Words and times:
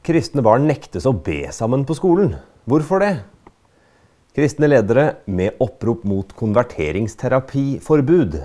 Kristne 0.00 0.40
barn 0.40 0.64
nektes 0.64 1.04
å 1.04 1.10
be 1.12 1.50
sammen 1.52 1.82
på 1.84 1.92
skolen. 1.98 2.30
Hvorfor 2.64 3.02
det? 3.04 3.20
Kristne 4.32 4.64
ledere 4.70 5.20
med 5.28 5.60
opprop 5.60 6.06
mot 6.08 6.32
konverteringsterapiforbud. 6.38 8.38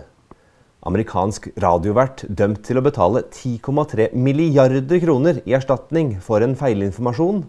Amerikansk 0.83 1.47
radiovert 1.63 2.25
dømt 2.27 2.59
til 2.67 2.75
å 2.81 2.83
betale 2.83 3.23
10,3 3.29 4.11
milliarder 4.19 4.99
kroner 4.99 5.39
i 5.47 5.55
erstatning 5.55 6.19
for 6.25 6.43
en 6.43 6.59
feilinformasjon. 6.59 7.47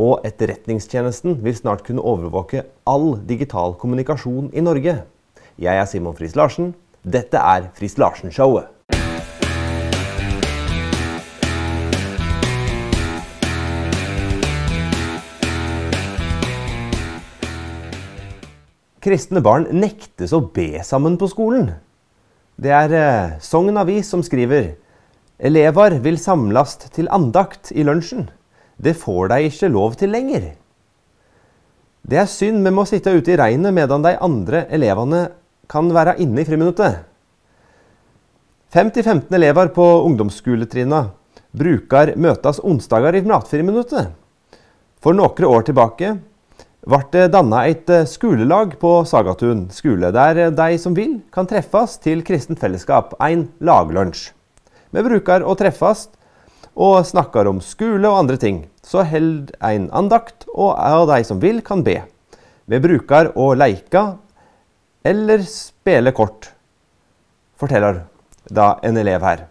Og 0.00 0.24
Etterretningstjenesten 0.24 1.36
vil 1.44 1.60
snart 1.60 1.84
kunne 1.84 2.08
overvåke 2.08 2.64
all 2.88 3.20
digital 3.28 3.76
kommunikasjon 3.76 4.48
i 4.56 4.64
Norge. 4.64 5.04
Jeg 5.60 5.76
er 5.76 5.84
Simon 5.92 6.16
Friis 6.16 6.40
Larsen. 6.40 6.72
Dette 7.04 7.36
er 7.36 7.68
Friis 7.76 8.00
Larsen-showet. 8.00 8.72
Kristne 19.06 19.38
barn 19.38 19.68
nektes 19.70 20.32
å 20.34 20.40
be 20.50 20.80
sammen 20.82 21.14
på 21.14 21.28
skolen. 21.30 21.68
Det 22.58 22.72
er 22.74 22.94
eh, 22.98 23.36
Sogn 23.38 23.78
Avis 23.78 24.08
som 24.10 24.24
skriver 24.26 24.72
Elevar 25.38 25.94
vil 26.02 26.16
samlast 26.18 26.88
til 26.96 27.06
andakt 27.14 27.70
i 27.70 27.84
lunsjen. 27.86 28.24
Det 28.82 28.96
får 28.98 29.30
dei 29.30 29.40
ikke 29.46 29.70
lov 29.70 29.94
til 30.00 30.10
lenger. 30.10 30.48
Det 32.02 32.18
er 32.18 32.26
synd 32.30 32.66
vi 32.66 32.74
må 32.74 32.82
sitte 32.88 33.14
ute 33.14 33.36
i 33.36 33.38
regnet 33.38 33.74
medan 33.76 34.02
de 34.02 34.16
andre 34.18 34.64
elevene 34.74 35.28
kan 35.70 35.86
være 35.94 36.18
inne 36.24 36.42
i 36.42 36.48
friminuttet. 36.48 37.04
50-15 38.74 39.30
elever 39.38 39.70
på 39.76 39.84
ungdomsskoletrinna 40.08 41.04
bruker 41.54 42.16
møtes 42.18 42.58
onsdager 42.58 43.14
i 43.14 43.22
matfriminuttet. 43.22 44.16
For 44.98 45.14
noen 45.14 45.46
år 45.46 45.70
tilbake 45.70 46.16
ble 46.86 47.00
det 47.10 47.32
danna 47.34 47.64
et 47.66 47.88
eh, 47.90 48.04
skolelag 48.06 48.76
på 48.78 49.00
Sagatun 49.10 49.64
skole, 49.74 50.12
der 50.14 50.52
de 50.54 50.76
som 50.78 50.94
vil, 50.94 51.16
kan 51.34 51.48
treffes 51.50 51.96
til 51.98 52.20
kristent 52.22 52.60
fellesskap, 52.62 53.16
en 53.18 53.48
laglunsj. 53.58 54.28
Vi 54.94 55.02
bruker 55.02 55.42
å 55.42 55.56
treffes 55.58 56.04
og 56.76 57.00
snakker 57.08 57.50
om 57.50 57.58
skole 57.64 58.06
og 58.06 58.20
andre 58.20 58.36
ting. 58.38 58.60
Så 58.86 59.02
held 59.02 59.50
en 59.64 59.88
andakt, 59.90 60.46
og 60.54 60.78
de 61.10 61.24
som 61.26 61.40
vil, 61.42 61.58
kan 61.58 61.82
be. 61.82 62.04
Vi 62.70 62.78
bruker 62.82 63.32
å 63.34 63.48
leike 63.58 64.04
eller 65.06 65.42
spille 65.46 66.14
kort, 66.14 66.52
forteller 67.58 68.04
da 68.46 68.76
en 68.86 68.98
elev 69.02 69.26
her. 69.26 69.44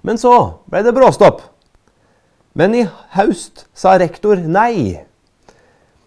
Men 0.00 0.16
så 0.20 0.32
ble 0.70 0.82
det 0.86 0.96
bråstopp. 0.96 1.42
Men 2.56 2.74
i 2.74 2.86
høst 3.12 3.66
sa 3.76 3.98
rektor 4.00 4.40
nei. 4.40 5.04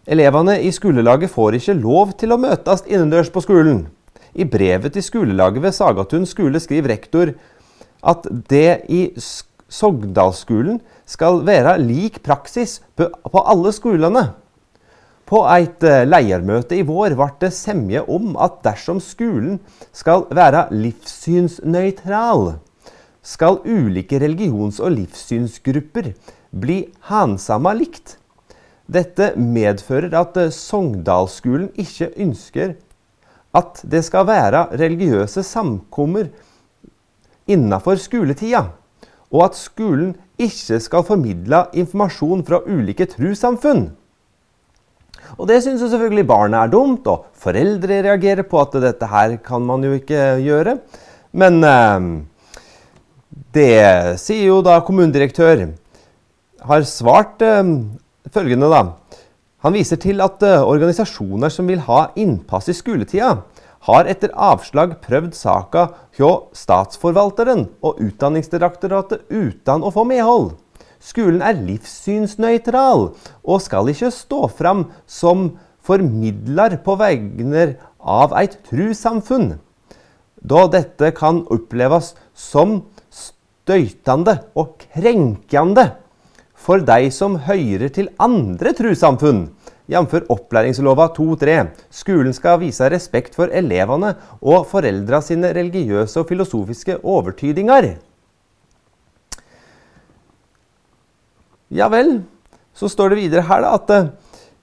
Elevene 0.09 0.55
i 0.65 0.71
skolelaget 0.73 1.29
får 1.29 1.59
ikke 1.59 1.77
lov 1.77 2.15
til 2.17 2.33
å 2.33 2.39
møtes 2.41 2.81
innendørs 2.89 3.29
på 3.29 3.43
skolen. 3.45 3.83
I 4.33 4.47
brevet 4.49 4.95
til 4.95 5.03
skolelaget 5.05 5.61
ved 5.61 5.75
Sagatun 5.77 6.23
skole 6.25 6.57
skriver 6.63 6.95
rektor 6.95 7.33
at 8.01 8.25
det 8.49 8.81
i 8.89 9.01
Sogndalsskolen 9.71 10.79
skal 11.05 11.43
være 11.45 11.75
lik 11.83 12.17
praksis 12.25 12.79
på 12.97 13.43
alle 13.45 13.73
skolene. 13.75 14.31
På 15.29 15.43
et 15.47 15.85
eh, 15.87 16.01
leiermøte 16.03 16.75
i 16.75 16.83
vår 16.87 17.13
ble 17.15 17.27
det 17.43 17.51
semje 17.55 18.01
om 18.01 18.33
at 18.41 18.57
dersom 18.65 18.99
skolen 18.99 19.59
skal 19.95 20.25
være 20.33 20.65
livssynsnøytral, 20.73 22.55
skal 23.21 23.61
ulike 23.63 24.19
religions- 24.19 24.81
og 24.81 24.97
livssynsgrupper 24.97 26.11
bli 26.51 26.81
handsama 27.07 27.75
likt. 27.77 28.17
Dette 28.89 29.33
medfører 29.37 30.13
at 30.17 30.37
eh, 30.39 30.53
Sogndalsskolen 30.53 31.69
ikke 31.79 32.11
ønsker 32.15 32.75
at 33.57 33.81
det 33.83 34.03
skal 34.07 34.27
være 34.29 34.67
religiøse 34.79 35.43
samkommer 35.43 36.29
innenfor 37.51 37.99
skoletida, 37.99 38.69
og 39.31 39.45
at 39.49 39.57
skolen 39.59 40.13
ikke 40.39 40.79
skal 40.83 41.05
formidle 41.07 41.65
informasjon 41.77 42.45
fra 42.47 42.61
ulike 42.65 43.09
trossamfunn. 43.11 43.89
Og 45.37 45.47
Det 45.47 45.61
syns 45.63 45.83
selvfølgelig 45.83 46.27
barna 46.27 46.65
er 46.65 46.71
dumt, 46.71 47.07
og 47.07 47.27
foreldre 47.39 48.01
reagerer 48.03 48.43
på 48.47 48.59
at 48.61 48.75
dette 48.83 49.07
her 49.07 49.37
kan 49.43 49.63
man 49.63 49.83
jo 49.83 49.93
ikke 49.95 50.39
gjøre. 50.43 50.77
Men 51.31 51.63
eh, 51.63 52.07
det 53.55 54.19
sier 54.19 54.49
jo 54.49 54.59
da 54.65 54.79
kommunedirektør 54.83 55.69
har 56.67 56.87
svart 56.87 57.41
eh, 57.45 57.63
følgende, 58.29 58.69
da. 58.69 58.83
Han 59.61 59.75
viser 59.77 59.99
til 60.01 60.21
at 60.25 60.41
uh, 60.45 60.65
organisasjoner 60.65 61.53
som 61.53 61.69
vil 61.69 61.83
ha 61.85 62.07
innpass 62.17 62.69
i 62.71 62.77
skoletida, 62.77 63.35
har 63.89 64.05
etter 64.09 64.33
avslag 64.37 64.99
prøvd 65.01 65.33
saka 65.33 65.87
hjå 66.17 66.29
Statsforvalteren 66.53 67.65
og 67.81 68.01
Utdanningsdirektoratet 68.03 69.25
uten 69.33 69.81
å 69.81 69.89
få 69.93 70.05
medhold. 70.05 70.51
Skolen 71.01 71.41
er 71.41 71.57
livssynsnøytral 71.57 73.07
og 73.41 73.63
skal 73.63 73.89
ikke 73.89 74.11
stå 74.13 74.43
fram 74.53 74.85
som 75.09 75.55
formidler 75.81 76.77
på 76.85 76.93
vegne 76.99 77.71
av 77.97 78.35
et 78.37 78.59
trossamfunn, 78.69 79.55
da 80.41 80.65
dette 80.73 81.09
kan 81.17 81.41
oppleves 81.53 82.13
som 82.37 82.83
støytende 83.13 84.39
og 84.57 84.77
krenkende 84.93 85.87
for 86.61 86.83
deg 86.85 87.09
som 87.13 87.39
hører 87.47 87.89
til 87.93 88.11
andre 88.21 88.73
trossamfunn, 88.77 89.47
jf. 89.91 90.13
opplæringslova 90.29 91.09
2.3. 91.15 91.57
Skolen 91.89 92.35
skal 92.37 92.61
vise 92.61 92.89
respekt 92.93 93.35
for 93.37 93.51
elevene 93.51 94.13
og 94.39 94.67
foreldra 94.69 95.23
sine 95.25 95.51
religiøse 95.57 96.21
og 96.21 96.29
filosofiske 96.29 96.99
overtydinger. 97.01 97.95
Ja 101.71 101.87
vel, 101.91 102.19
så 102.75 102.89
står 102.91 103.13
det 103.13 103.21
videre 103.23 103.47
her 103.47 103.63
da, 103.63 103.75
at 103.79 104.20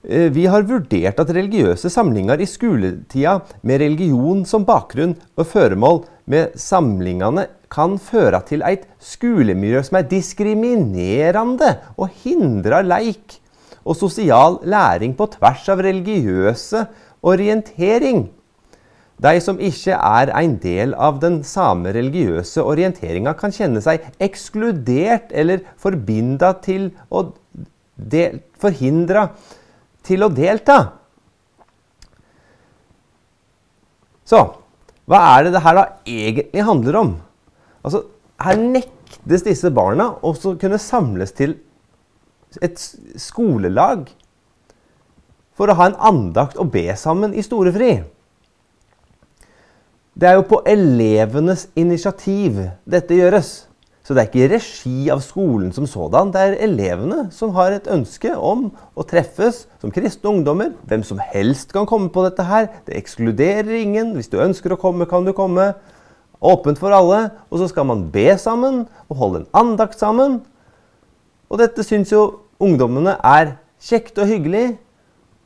vi 0.09 0.47
har 0.49 0.65
vurdert 0.65 1.19
at 1.21 1.31
religiøse 1.37 1.91
samlinger 1.93 2.41
i 2.41 2.47
skoletida 2.49 3.35
med 3.61 3.83
religion 3.83 4.41
som 4.49 4.65
bakgrunn 4.69 5.13
og 5.37 5.49
føremål 5.51 6.01
med 6.33 6.55
samlingene 6.57 7.45
kan 7.73 7.99
føre 8.01 8.41
til 8.49 8.65
et 8.65 8.87
skolemiljø 9.05 9.83
som 9.85 9.99
er 10.01 10.09
diskriminerende 10.09 11.75
og 11.97 12.09
hindrer 12.23 12.87
leik 12.89 13.37
og 13.85 13.97
sosial 13.97 14.59
læring 14.65 15.13
på 15.17 15.29
tvers 15.37 15.69
av 15.73 15.85
religiøse 15.85 16.87
orientering. 17.25 18.27
De 19.19 19.41
som 19.43 19.59
ikke 19.59 19.97
er 19.97 20.31
en 20.39 20.57
del 20.63 20.95
av 20.95 21.19
den 21.21 21.41
samme 21.45 21.91
religiøse 21.93 22.63
orienteringa, 22.63 23.35
kan 23.35 23.53
kjenne 23.53 23.83
seg 23.83 24.05
ekskludert 24.23 25.33
eller 25.35 25.65
forbinda 25.81 26.53
til 26.63 26.93
å 27.11 27.27
forhindra 28.63 29.29
til 30.09 30.25
å 30.25 30.33
delta. 30.33 30.79
Så 34.29 34.41
hva 35.09 35.21
er 35.39 35.47
det 35.47 35.55
det 35.55 35.65
her 35.65 35.79
da 35.79 35.85
egentlig 36.05 36.65
handler 36.69 37.01
om? 37.01 37.15
Altså, 37.81 38.03
her 38.45 38.59
nektes 38.61 39.47
disse 39.47 39.71
barna 39.73 40.11
å 40.21 40.35
kunne 40.61 40.81
samles 40.83 41.33
til 41.37 41.57
et 42.65 42.81
skolelag 43.21 44.11
for 45.57 45.71
å 45.71 45.77
ha 45.79 45.89
en 45.89 45.99
andakt 46.11 46.61
og 46.61 46.71
be 46.75 46.87
sammen 46.97 47.33
i 47.33 47.45
storefri. 47.45 48.03
Det 50.19 50.29
er 50.29 50.37
jo 50.37 50.47
på 50.51 50.61
elevenes 50.67 51.69
initiativ 51.79 52.61
dette 52.85 53.17
gjøres. 53.17 53.68
Så 54.09 54.15
det 54.17 54.23
er 54.23 54.29
ikke 54.31 54.55
regi 54.55 55.11
av 55.13 55.19
skolen 55.21 55.69
som 55.77 55.85
sådan. 55.85 56.31
Det 56.33 56.41
er 56.41 56.55
elevene 56.65 57.27
som 57.29 57.51
har 57.53 57.75
et 57.77 57.91
ønske 57.93 58.31
om 58.33 58.71
å 58.97 59.05
treffes 59.05 59.67
som 59.83 59.93
kristne 59.93 60.31
ungdommer. 60.31 60.71
Hvem 60.89 61.03
som 61.05 61.19
helst 61.21 61.75
kan 61.77 61.85
komme 61.85 62.09
på 62.09 62.25
dette 62.25 62.47
her. 62.49 62.71
Det 62.87 62.97
ekskluderer 62.97 63.69
ingen. 63.77 64.15
Hvis 64.17 64.33
du 64.33 64.39
ønsker 64.41 64.73
å 64.73 64.79
komme, 64.81 65.05
kan 65.05 65.29
du 65.29 65.35
komme. 65.37 65.75
Åpent 66.41 66.81
for 66.81 66.97
alle. 66.97 67.19
Og 67.53 67.61
så 67.61 67.69
skal 67.69 67.85
man 67.91 68.07
be 68.15 68.31
sammen 68.41 68.87
og 69.11 69.21
holde 69.21 69.43
en 69.43 69.53
andakt 69.61 70.01
sammen. 70.01 70.39
Og 71.53 71.61
dette 71.61 71.85
syns 71.85 72.09
jo 72.09 72.23
ungdommene 72.65 73.19
er 73.21 73.59
kjekt 73.77 74.17
og 74.25 74.33
hyggelig 74.33 74.79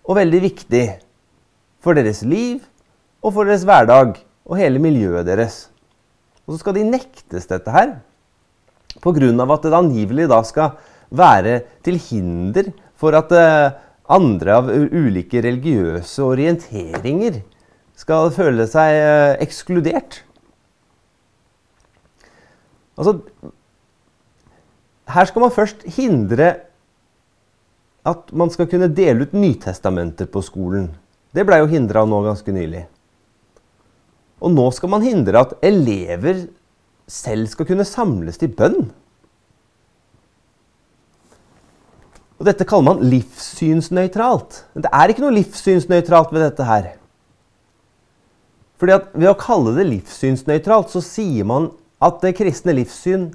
og 0.07 0.21
veldig 0.21 0.45
viktig 0.47 0.85
for 1.83 1.99
deres 1.99 2.23
liv 2.23 2.63
og 3.27 3.35
for 3.35 3.43
deres 3.43 3.67
hverdag 3.67 4.23
og 4.47 4.63
hele 4.63 4.79
miljøet 4.87 5.27
deres. 5.27 5.65
Og 6.47 6.55
så 6.55 6.63
skal 6.63 6.79
de 6.79 6.87
nektes 6.95 7.51
dette 7.51 7.75
her 7.75 7.97
pga. 9.01 9.53
at 9.55 9.63
det 9.63 9.73
angivelig 9.73 10.29
da 10.29 10.43
skal 10.43 10.77
være 11.11 11.63
til 11.85 11.99
hinder 11.99 12.73
for 12.97 13.15
at 13.17 13.33
eh, 13.33 13.73
andre 14.13 14.55
av 14.59 14.69
ulike 14.69 15.41
religiøse 15.43 16.23
orienteringer 16.23 17.41
skal 17.97 18.33
føle 18.35 18.67
seg 18.67 18.99
eh, 18.99 19.37
ekskludert. 19.45 20.23
Altså 22.97 23.19
her 25.13 25.29
skal 25.29 25.45
man 25.45 25.55
først 25.55 25.85
hindre 25.97 26.55
at 28.09 28.33
man 28.35 28.51
skal 28.51 28.67
kunne 28.71 28.91
dele 28.91 29.27
ut 29.27 29.35
Nytestamenter 29.37 30.27
på 30.31 30.43
skolen. 30.43 30.91
Det 31.33 31.45
blei 31.47 31.61
jo 31.63 31.71
hindra 31.71 32.03
nå 32.09 32.19
ganske 32.25 32.55
nylig. 32.55 32.83
Og 34.43 34.51
nå 34.51 34.65
skal 34.75 34.91
man 34.91 35.05
hindre 35.07 35.45
at 35.45 35.55
elever 35.63 36.49
selv 37.11 37.49
skal 37.51 37.69
kunne 37.69 37.87
samles 37.89 38.39
til 38.41 38.53
bønn. 38.55 38.91
Og 42.43 42.49
Dette 42.49 42.67
kaller 42.67 42.89
man 42.91 43.05
livssynsnøytralt. 43.07 44.65
Men 44.75 44.85
det 44.85 44.91
er 44.91 45.13
ikke 45.13 45.23
noe 45.23 45.37
livssynsnøytralt 45.37 46.33
ved 46.35 46.43
dette 46.43 46.67
her. 46.67 46.89
Fordi 48.83 48.97
at 48.97 49.13
Ved 49.15 49.31
å 49.31 49.39
kalle 49.39 49.77
det 49.77 49.87
livssynsnøytralt, 49.87 50.91
så 50.91 51.03
sier 51.05 51.47
man 51.47 51.71
at 52.03 52.19
det 52.25 52.35
kristne 52.35 52.75
livssyn 52.75 53.29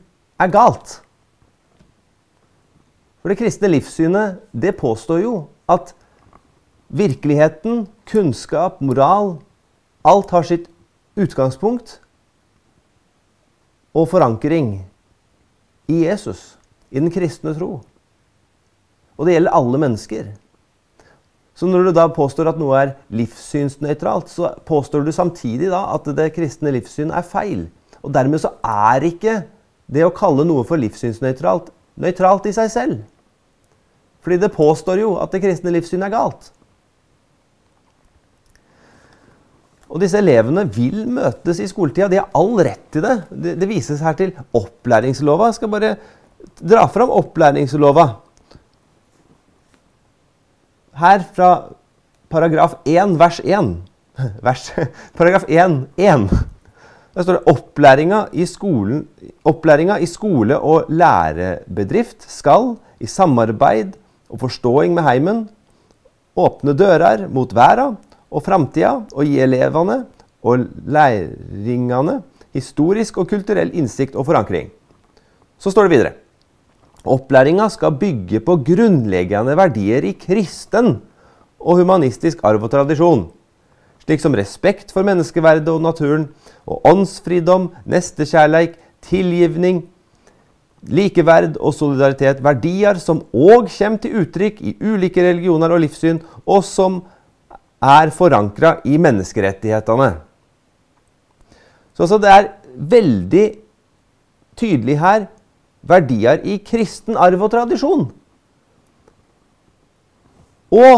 er 0.43 0.51
galt. 0.51 0.97
For 3.21 3.31
det 3.31 3.39
kristne 3.39 3.69
livssynet 3.71 4.41
det 4.51 4.75
påstår 4.79 5.21
jo 5.23 5.33
at 5.71 5.93
virkeligheten, 6.87 7.87
kunnskap, 8.07 8.81
moral 8.83 9.37
Alt 10.07 10.31
har 10.31 10.45
sitt 10.47 10.67
utgangspunkt 11.19 11.97
og 13.95 14.09
forankring 14.11 14.73
i 15.87 16.03
Jesus, 16.05 16.57
i 16.91 16.99
den 16.99 17.11
kristne 17.11 17.53
tro. 17.55 17.81
Og 19.17 19.25
det 19.25 19.37
gjelder 19.37 19.55
alle 19.57 19.81
mennesker. 19.81 20.27
Så 21.57 21.65
når 21.65 21.87
du 21.87 21.93
da 21.97 22.05
påstår 22.13 22.51
at 22.51 22.59
noe 22.61 22.77
er 22.77 22.93
livssynsnøytralt, 23.17 24.29
så 24.29 24.51
påstår 24.67 25.07
du 25.07 25.11
samtidig 25.15 25.71
da 25.71 25.87
at 25.95 26.05
det 26.17 26.33
kristne 26.35 26.73
livssyn 26.75 27.09
er 27.09 27.25
feil. 27.25 27.65
Og 28.05 28.13
dermed 28.13 28.43
så 28.43 28.53
er 28.61 29.07
ikke 29.07 29.39
det 29.89 30.03
å 30.05 30.13
kalle 30.13 30.45
noe 30.45 30.67
for 30.67 30.77
livssynsnøytralt 30.77 31.71
nøytralt 31.97 32.45
i 32.45 32.53
seg 32.53 32.69
selv. 32.69 32.99
Fordi 34.21 34.37
det 34.43 34.53
påstår 34.53 35.01
jo 35.01 35.15
at 35.23 35.33
det 35.33 35.41
kristne 35.41 35.73
livssyn 35.73 36.05
er 36.05 36.13
galt. 36.13 36.51
Og 39.87 40.01
disse 40.03 40.19
elevene 40.19 40.65
vil 40.73 41.05
møtes 41.09 41.61
i 41.63 41.67
skoletida. 41.69 42.09
De 42.11 42.19
har 42.19 42.31
all 42.35 42.57
rett 42.59 42.83
til 42.91 43.05
det. 43.05 43.15
Det, 43.31 43.55
det 43.61 43.69
vises 43.69 44.03
her 44.03 44.17
til 44.19 44.33
opplæringslova. 44.57 45.49
Jeg 45.49 45.59
skal 45.59 45.71
bare 45.71 45.93
dra 46.59 46.85
fram 46.91 47.13
opplæringslova. 47.15 48.07
Her 50.97 51.23
fra 51.37 51.51
paragraf 52.33 52.79
1, 52.83 53.15
vers 53.19 53.39
1. 53.45 53.75
Vers, 54.45 54.71
paragraf 55.17 55.45
1, 55.47 55.79
1. 55.97 56.29
Der 57.17 57.25
står 57.25 57.37
det 57.37 57.49
opplæringa 57.49 58.23
i, 58.33 58.45
skolen, 58.45 59.05
opplæringa 59.45 59.97
i 60.01 60.09
skole 60.09 60.57
og 60.59 60.89
lærebedrift 60.89 62.27
skal 62.29 62.75
i 63.01 63.07
samarbeid 63.09 63.95
og 64.29 64.41
forståing 64.43 64.93
med 64.93 65.05
heimen 65.07 65.45
åpne 66.37 66.75
dører 66.77 67.25
mot 67.33 67.53
verda 67.57 67.91
og 68.31 68.43
framtida 68.43 68.93
og 69.13 69.27
gi 69.27 69.39
elevene 69.43 70.01
og 70.47 70.67
læringene 70.87 72.21
historisk 72.55 73.19
og 73.21 73.29
kulturell 73.29 73.73
innsikt 73.77 74.15
og 74.15 74.27
forankring. 74.27 74.71
Så 75.57 75.71
står 75.73 75.87
det 75.87 75.95
videre. 75.95 76.13
Opplæringa 77.07 77.69
skal 77.71 77.95
bygge 77.99 78.41
på 78.43 78.57
grunnleggende 78.67 79.55
verdier 79.57 80.05
i 80.05 80.15
kristen 80.17 80.97
og 81.57 81.79
humanistisk 81.79 82.43
arv 82.45 82.63
og 82.63 82.71
tradisjon, 82.71 83.27
slik 84.03 84.21
som 84.21 84.35
respekt 84.37 84.91
for 84.93 85.07
menneskeverdet 85.07 85.71
og 85.71 85.81
naturen, 85.83 86.27
og 86.67 86.83
åndsfridom, 86.87 87.71
nestekjærleik, 87.87 88.75
tilgivning, 89.07 89.85
likeverd 90.83 91.57
og 91.57 91.73
solidaritet. 91.73 92.43
Verdier 92.43 92.99
som 93.01 93.23
òg 93.31 93.71
kommer 93.71 94.01
til 94.03 94.21
uttrykk 94.21 94.59
i 94.61 94.75
ulike 94.83 95.23
religioner 95.23 95.73
og 95.73 95.81
livssyn, 95.83 96.19
og 96.45 96.63
som 96.67 97.01
er 97.83 98.11
forankra 98.13 98.77
i 98.85 98.97
menneskerettighetene. 99.01 100.11
Så 101.97 102.07
så 102.09 102.19
det 102.21 102.29
er 102.29 102.51
veldig 102.77 103.45
tydelig 104.57 104.97
her 105.01 105.27
verdier 105.87 106.41
i 106.45 106.57
kristen 106.65 107.17
arv 107.17 107.41
og 107.45 107.51
tradisjon. 107.53 108.07
Og 110.73 110.95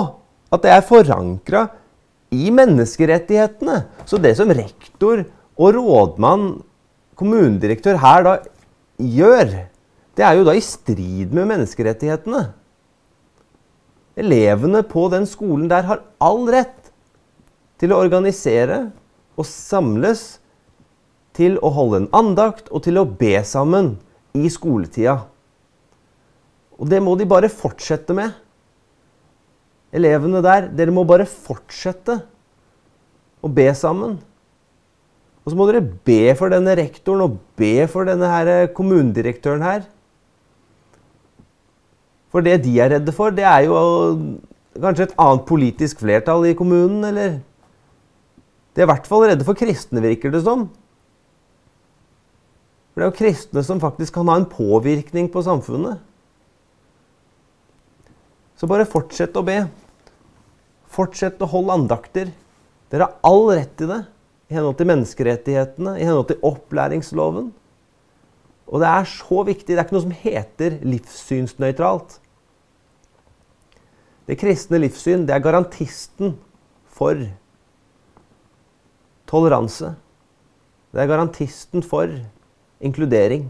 at 0.49 0.63
det 0.63 0.71
er 0.73 0.87
forankra 0.87 1.67
i 2.33 2.49
menneskerettighetene. 2.53 3.83
Så 4.05 4.17
det 4.21 4.35
som 4.37 4.51
rektor 4.53 5.23
og 5.59 5.75
rådmann, 5.75 6.61
kommunedirektør 7.19 7.99
her 7.99 8.25
da 8.25 8.37
gjør, 8.97 9.51
det 10.17 10.25
er 10.25 10.39
jo 10.39 10.45
da 10.47 10.55
i 10.55 10.63
strid 10.63 11.35
med 11.35 11.47
menneskerettighetene. 11.51 12.47
Elevene 14.19 14.83
på 14.83 15.07
den 15.13 15.25
skolen 15.29 15.69
der 15.71 15.87
har 15.87 16.03
all 16.19 16.43
rett 16.51 16.91
til 17.79 17.93
å 17.93 18.01
organisere 18.03 18.89
og 19.39 19.47
samles 19.47 20.39
til 21.37 21.55
å 21.63 21.71
holde 21.71 22.03
en 22.03 22.09
andakt 22.15 22.67
og 22.73 22.83
til 22.87 22.99
å 22.99 23.07
be 23.07 23.37
sammen 23.47 23.93
i 24.35 24.49
skoletida. 24.51 25.21
Og 26.79 26.87
det 26.91 26.99
må 27.03 27.15
de 27.19 27.27
bare 27.27 27.51
fortsette 27.51 28.15
med. 28.15 28.35
Elevene 29.95 30.41
der, 30.45 30.67
dere 30.75 30.93
må 30.93 31.05
bare 31.07 31.27
fortsette 31.27 32.19
å 33.39 33.51
be 33.51 33.67
sammen. 33.75 34.17
Og 35.43 35.51
så 35.51 35.57
må 35.57 35.65
dere 35.69 35.81
be 35.81 36.35
for 36.37 36.51
denne 36.51 36.75
rektoren 36.77 37.23
og 37.25 37.39
be 37.59 37.87
for 37.89 38.07
denne 38.07 38.27
her 38.29 38.67
kommunedirektøren 38.75 39.63
her. 39.65 39.87
For 42.29 42.45
det 42.45 42.59
de 42.65 42.75
er 42.81 42.93
redde 42.93 43.13
for, 43.15 43.33
det 43.33 43.45
er 43.47 43.65
jo 43.65 43.77
kanskje 44.79 45.09
et 45.09 45.15
annet 45.19 45.47
politisk 45.49 46.03
flertall 46.03 46.45
i 46.49 46.57
kommunen, 46.57 47.01
eller 47.09 47.39
De 48.75 48.83
er 48.83 48.85
i 48.85 48.91
hvert 48.91 49.07
fall 49.09 49.25
redde 49.25 49.43
for 49.47 49.57
kristne, 49.57 49.99
virker 49.99 50.31
det 50.31 50.43
som. 50.45 50.67
For 52.93 53.01
det 53.01 53.07
er 53.07 53.09
jo 53.09 53.17
kristne 53.17 53.63
som 53.65 53.81
faktisk 53.81 54.13
kan 54.15 54.29
ha 54.29 54.37
en 54.39 54.47
påvirkning 54.47 55.27
på 55.33 55.41
samfunnet. 55.43 55.99
Så 58.59 58.69
bare 58.69 58.87
fortsett 58.87 59.35
å 59.39 59.43
be. 59.43 59.57
Fortsett 60.91 61.41
å 61.41 61.49
holde 61.49 61.75
andakter. 61.79 62.31
Dere 62.93 63.09
har 63.09 63.17
all 63.27 63.49
rett 63.55 63.73
til 63.79 63.91
det 63.91 64.03
i 64.49 64.57
henhold 64.57 64.79
til 64.79 64.89
menneskerettighetene, 64.89 65.97
i 65.99 66.05
henhold 66.07 66.29
til 66.31 66.41
opplæringsloven. 66.49 67.51
Og 68.69 68.83
det 68.83 68.89
er 68.89 69.05
så 69.09 69.43
viktig. 69.47 69.73
Det 69.73 69.79
er 69.79 69.87
ikke 69.87 69.97
noe 69.97 70.05
som 70.05 70.19
heter 70.23 70.77
livssynsnøytralt. 70.85 72.19
Det 74.29 74.37
kristne 74.37 74.77
livssyn 74.77 75.25
det 75.25 75.33
er 75.33 75.41
garantisten 75.41 76.35
for 76.93 77.17
toleranse. 79.29 79.95
Det 80.93 81.01
er 81.01 81.09
garantisten 81.09 81.81
for 81.85 82.13
inkludering. 82.81 83.49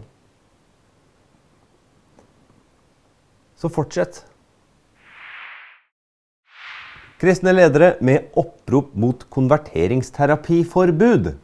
Så 3.60 3.68
fortsett. 3.68 4.24
Kristne 7.20 7.52
ledere 7.52 8.00
med 8.00 8.32
opprop 8.40 8.96
mot 8.96 9.20
konverteringsterapiforbud. 9.28 11.36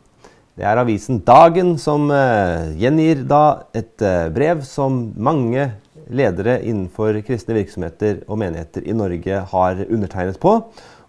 Det 0.57 0.65
er 0.65 0.79
avisen 0.81 1.19
Dagen 1.21 1.75
som 1.77 2.07
uh, 2.09 2.71
gjengir 2.81 3.27
da 3.29 3.69
et 3.77 4.01
uh, 4.01 4.31
brev 4.33 4.63
som 4.65 5.11
mange 5.21 5.67
ledere 6.09 6.63
innenfor 6.65 7.19
kristne 7.27 7.59
virksomheter 7.59 8.23
og 8.25 8.41
menigheter 8.41 8.87
i 8.89 8.95
Norge 8.97 9.43
har 9.51 9.83
undertegnet 9.85 10.41
på. 10.41 10.55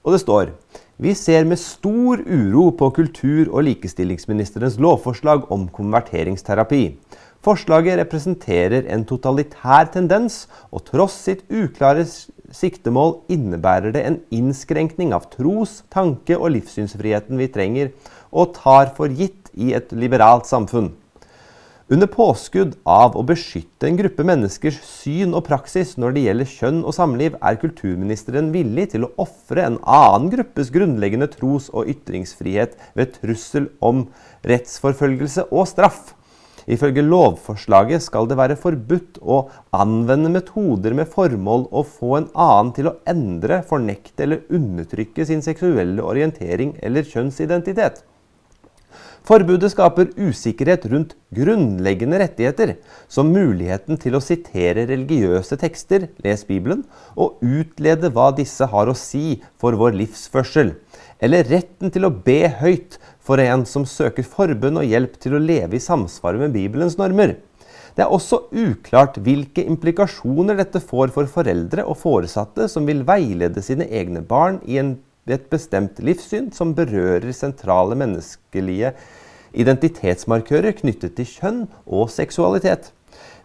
Og 0.03 0.11
det 0.11 0.19
står 0.25 0.51
vi 0.99 1.13
ser 1.15 1.47
med 1.47 1.61
stor 1.61 2.25
uro 2.25 2.71
på 2.75 2.89
kultur- 2.89 3.53
og 3.53 3.63
likestillingsministerens 3.69 4.79
lovforslag 4.83 5.47
om 5.53 5.67
konverteringsterapi. 5.71 6.97
Forslaget 7.45 8.01
representerer 8.01 8.89
en 8.91 9.05
totalitær 9.07 9.93
tendens, 9.93 10.47
og 10.73 10.83
tross 10.89 11.15
sitt 11.29 11.45
uklare 11.47 12.03
siktemål 12.51 13.19
innebærer 13.31 13.93
det 13.95 14.03
en 14.07 14.19
innskrenkning 14.33 15.13
av 15.15 15.29
tros-, 15.31 15.83
tanke- 15.93 16.35
og 16.35 16.51
livssynsfriheten 16.57 17.39
vi 17.39 17.47
trenger 17.53 17.93
og 18.37 18.53
tar 18.59 18.93
for 18.97 19.09
gitt 19.09 19.49
i 19.57 19.73
et 19.77 19.91
liberalt 19.97 20.45
samfunn. 20.49 20.93
Under 21.87 22.09
påskudd 22.11 22.73
av 22.83 23.13
å 23.15 23.21
beskytte 23.23 23.87
en 23.87 23.95
gruppe 23.95 24.25
menneskers 24.27 24.81
syn 24.83 25.31
og 25.37 25.45
praksis 25.47 25.93
når 25.95 26.17
det 26.17 26.23
gjelder 26.25 26.49
kjønn 26.51 26.81
og 26.81 26.91
samliv, 26.97 27.37
er 27.39 27.59
kulturministeren 27.61 28.49
villig 28.51 28.89
til 28.91 29.05
å 29.07 29.13
ofre 29.23 29.63
en 29.63 29.77
annen 29.87 30.27
gruppes 30.33 30.67
grunnleggende 30.75 31.29
tros- 31.31 31.69
og 31.71 31.87
ytringsfrihet 31.93 32.75
ved 32.99 33.15
trussel 33.15 33.69
om 33.79 34.03
rettsforfølgelse 34.51 35.47
og 35.47 35.63
straff. 35.71 36.11
Ifølge 36.67 37.05
lovforslaget 37.07 38.03
skal 38.03 38.27
det 38.27 38.35
være 38.35 38.59
forbudt 38.59 39.21
å 39.23 39.45
anvende 39.71 40.33
metoder 40.33 40.91
med 40.91 41.07
formål 41.07 41.69
å 41.71 41.85
få 41.87 42.17
en 42.17 42.27
annen 42.35 42.73
til 42.75 42.91
å 42.91 42.97
endre, 43.07 43.61
fornekte 43.63 44.27
eller 44.27 44.43
undertrykke 44.51 45.23
sin 45.31 45.39
seksuelle 45.45 46.03
orientering 46.03 46.75
eller 46.83 47.07
kjønnsidentitet. 47.07 48.03
Forbudet 49.27 49.73
skaper 49.73 50.13
usikkerhet 50.15 50.85
rundt 50.87 51.17
grunnleggende 51.35 52.19
rettigheter, 52.21 52.77
som 53.11 53.33
muligheten 53.35 53.99
til 53.99 54.15
å 54.15 54.21
sitere 54.23 54.85
religiøse 54.87 55.57
tekster, 55.59 56.05
les 56.23 56.45
Bibelen, 56.47 56.85
og 57.19 57.41
utlede 57.43 58.07
hva 58.15 58.29
disse 58.37 58.69
har 58.71 58.87
å 58.87 58.95
si 58.95 59.41
for 59.59 59.75
vår 59.75 59.97
livsførsel, 59.99 60.77
eller 61.19 61.49
retten 61.51 61.91
til 61.91 62.07
å 62.07 62.13
be 62.13 62.45
høyt 62.61 62.95
for 63.19 63.43
en 63.43 63.65
som 63.67 63.83
søker 63.83 64.23
forbund 64.23 64.79
og 64.79 64.87
hjelp 64.87 65.19
til 65.19 65.35
å 65.35 65.43
leve 65.43 65.75
i 65.75 65.83
samsvar 65.83 66.39
med 66.39 66.55
Bibelens 66.55 66.95
normer. 66.95 67.35
Det 67.97 68.05
er 68.05 68.13
også 68.13 68.45
uklart 68.53 69.17
hvilke 69.25 69.65
implikasjoner 69.65 70.55
dette 70.61 70.79
får 70.79 71.11
for 71.15 71.27
foreldre 71.33 71.83
og 71.83 71.97
foresatte 71.99 72.69
som 72.71 72.87
vil 72.87 73.03
veilede 73.03 73.59
sine 73.65 73.89
egne 73.89 74.21
barn 74.21 74.61
i 74.69 74.77
en 74.79 74.95
et 75.35 75.49
bestemt 75.51 75.99
livssyn 75.99 76.51
som 76.55 76.75
berører 76.77 77.33
sentrale 77.35 77.97
menneskelige 77.99 78.93
identitetsmarkører 79.57 80.75
knyttet 80.77 81.17
til 81.17 81.27
kjønn 81.37 81.65
og 81.85 82.11
seksualitet. 82.13 82.91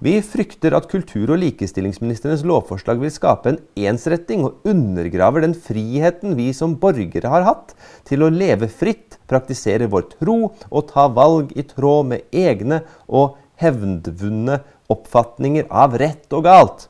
Vi 0.03 0.17
frykter 0.27 0.75
at 0.75 0.89
kultur- 0.91 1.31
og 1.31 1.39
likestillingsministerens 1.39 2.43
lovforslag 2.47 2.99
vil 3.01 3.13
skape 3.15 3.53
en 3.53 3.61
ensretting 3.87 4.43
og 4.49 4.67
undergraver 4.67 5.45
den 5.45 5.55
friheten 5.55 6.35
vi 6.39 6.49
som 6.57 6.75
borgere 6.83 7.31
har 7.31 7.47
hatt 7.47 7.77
til 8.09 8.27
å 8.27 8.33
leve 8.33 8.67
fritt, 8.67 9.21
praktisere 9.31 9.87
vår 9.87 10.09
tro 10.17 10.39
og 10.51 10.89
ta 10.91 11.07
valg 11.07 11.55
i 11.55 11.63
tråd 11.71 12.11
med 12.11 12.27
egne 12.35 12.83
og 13.07 13.39
hevnvunne 13.63 14.59
oppfatninger 14.91 15.71
av 15.71 15.95
rett 16.03 16.35
og 16.35 16.49
galt. 16.51 16.89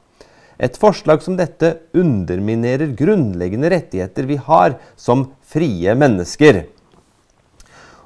Et 0.60 0.76
forslag 0.78 1.22
som 1.24 1.36
dette 1.38 1.74
underminerer 1.96 2.92
grunnleggende 2.98 3.70
rettigheter 3.72 4.28
vi 4.28 4.38
har 4.40 4.76
som 4.96 5.30
frie 5.52 5.94
mennesker. 5.98 6.64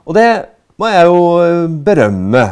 Og 0.06 0.14
det 0.14 0.28
må 0.78 0.90
jeg 0.92 1.08
jo 1.08 1.22
eh, 1.42 1.62
berømme 1.86 2.44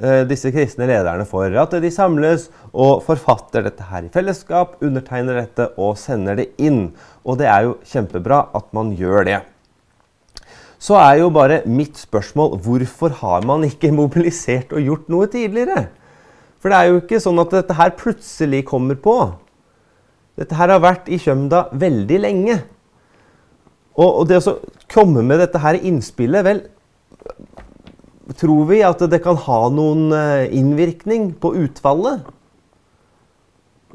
eh, 0.00 0.24
disse 0.28 0.50
kristne 0.54 0.88
lederne 0.90 1.26
for. 1.28 1.52
At 1.52 1.76
de 1.78 1.92
samles 1.94 2.48
og 2.72 3.04
forfatter 3.06 3.66
dette 3.68 3.86
her 3.90 4.06
i 4.06 4.12
fellesskap, 4.12 4.78
undertegner 4.84 5.42
dette 5.42 5.70
og 5.76 5.98
sender 6.00 6.40
det 6.40 6.50
inn. 6.58 6.88
Og 7.24 7.38
det 7.40 7.48
er 7.50 7.68
jo 7.68 7.78
kjempebra 7.86 8.48
at 8.56 8.72
man 8.76 8.94
gjør 8.98 9.28
det. 9.28 9.38
Så 10.78 10.94
er 10.94 11.24
jo 11.24 11.30
bare 11.34 11.64
mitt 11.66 11.98
spørsmål 11.98 12.60
hvorfor 12.62 13.16
har 13.20 13.46
man 13.46 13.66
ikke 13.66 13.90
mobilisert 13.94 14.70
og 14.74 14.84
gjort 14.86 15.08
noe 15.10 15.26
tidligere? 15.30 15.88
For 16.58 16.72
det 16.72 16.78
er 16.78 16.90
jo 16.90 17.02
ikke 17.02 17.20
sånn 17.22 17.38
at 17.42 17.54
dette 17.54 17.76
her 17.78 17.94
plutselig 17.98 18.64
kommer 18.66 18.98
på. 18.98 19.14
Dette 20.38 20.56
her 20.58 20.72
har 20.74 20.82
vært 20.82 21.10
i 21.10 21.18
Kjømda 21.22 21.68
veldig 21.78 22.18
lenge. 22.22 22.58
Og, 23.98 24.08
og 24.08 24.24
det 24.30 24.40
å 24.46 24.58
komme 24.90 25.24
med 25.26 25.40
dette 25.42 25.58
her 25.58 25.78
innspillet 25.78 26.46
Vel, 26.46 26.60
tror 28.38 28.68
vi 28.68 28.82
at 28.86 29.02
det 29.10 29.18
kan 29.24 29.38
ha 29.48 29.60
noen 29.74 30.12
eh, 30.14 30.50
innvirkning 30.54 31.32
på 31.42 31.54
utfallet? 31.64 32.26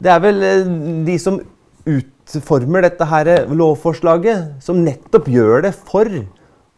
Det 0.03 0.11
er 0.11 0.23
vel 0.23 0.43
eh, 0.43 0.71
de 1.07 1.17
som 1.21 1.39
utformer 1.87 2.87
dette 2.87 3.07
her 3.07 3.31
lovforslaget, 3.51 4.59
som 4.63 4.83
nettopp 4.83 5.29
gjør 5.31 5.67
det 5.67 5.73
for 5.77 6.09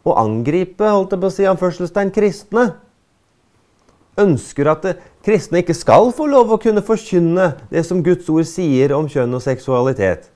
å 0.06 0.14
angripe 0.20 0.86
holdt 0.86 1.14
jeg 1.14 1.22
på 1.22 1.30
å 1.30 1.34
si, 1.34 1.46
anførselstegn, 1.50 2.14
kristne 2.14 2.68
ønsker 4.20 4.70
at 4.72 4.86
kristne 5.26 5.60
ikke 5.62 5.76
skal 5.76 6.10
få 6.16 6.28
lov 6.30 6.52
å 6.54 6.60
kunne 6.62 6.84
forkynne 6.84 7.52
det 7.72 7.84
som 7.86 8.02
Guds 8.04 8.28
ord 8.32 8.48
sier 8.48 8.94
om 8.96 9.08
kjønn 9.10 9.36
og 9.36 9.44
seksualitet. 9.44 10.30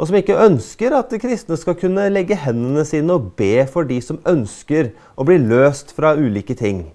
Og 0.00 0.08
som 0.08 0.16
ikke 0.16 0.38
ønsker 0.40 0.94
at 0.96 1.12
kristne 1.20 1.58
skal 1.60 1.76
kunne 1.76 2.06
legge 2.08 2.38
hendene 2.40 2.86
sine 2.88 3.18
og 3.18 3.34
be 3.36 3.66
for 3.68 3.84
de 3.84 3.98
som 4.00 4.20
ønsker 4.28 4.94
å 5.12 5.26
bli 5.28 5.36
løst 5.42 5.92
fra 5.96 6.14
ulike 6.16 6.56
ting. 6.56 6.86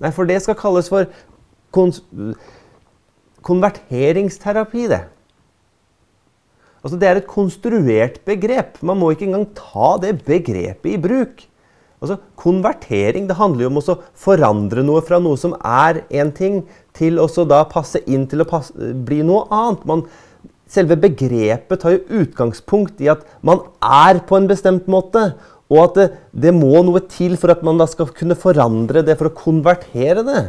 Nei, 0.00 0.10
for 0.16 0.24
det 0.28 0.40
skal 0.42 0.56
kalles 0.58 0.88
for 0.92 1.10
kon 1.74 1.92
konverteringsterapi, 3.44 4.86
det. 4.88 5.02
Altså, 6.84 6.96
det 7.00 7.08
er 7.08 7.20
et 7.20 7.28
konstruert 7.28 8.22
begrep. 8.24 8.78
Man 8.84 9.00
må 9.00 9.10
ikke 9.12 9.26
engang 9.28 9.46
ta 9.56 9.94
det 10.00 10.18
begrepet 10.24 10.94
i 10.94 11.00
bruk. 11.00 11.44
Altså, 12.04 12.20
konvertering 12.40 13.28
det 13.28 13.38
handler 13.38 13.66
jo 13.66 13.72
om 13.72 13.80
å 13.80 13.98
forandre 14.26 14.84
noe 14.86 15.02
fra 15.06 15.20
noe 15.22 15.40
som 15.40 15.56
er 15.60 16.04
én 16.12 16.32
ting, 16.36 16.62
til 16.94 17.18
å 17.18 17.26
da 17.48 17.64
passe 17.66 17.98
inn 18.06 18.28
til 18.30 18.44
å 18.44 18.48
passe, 18.48 18.70
bli 18.76 19.22
noe 19.26 19.48
annet. 19.50 19.86
Man, 19.88 20.04
selve 20.70 20.98
begrepet 21.00 21.82
tar 21.82 21.96
jo 21.96 22.20
utgangspunkt 22.22 23.02
i 23.02 23.10
at 23.12 23.24
man 23.42 23.64
er 23.82 24.22
på 24.28 24.38
en 24.38 24.46
bestemt 24.50 24.86
måte. 24.90 25.32
Og 25.72 25.80
at 25.80 25.96
det, 25.96 26.08
det 26.44 26.52
må 26.54 26.82
noe 26.84 27.00
til 27.10 27.38
for 27.40 27.54
at 27.54 27.64
man 27.66 27.80
da 27.80 27.88
skal 27.90 28.12
kunne 28.14 28.36
forandre 28.38 29.02
det, 29.06 29.16
for 29.18 29.30
å 29.30 29.38
konvertere 29.38 30.22
det. 30.26 30.44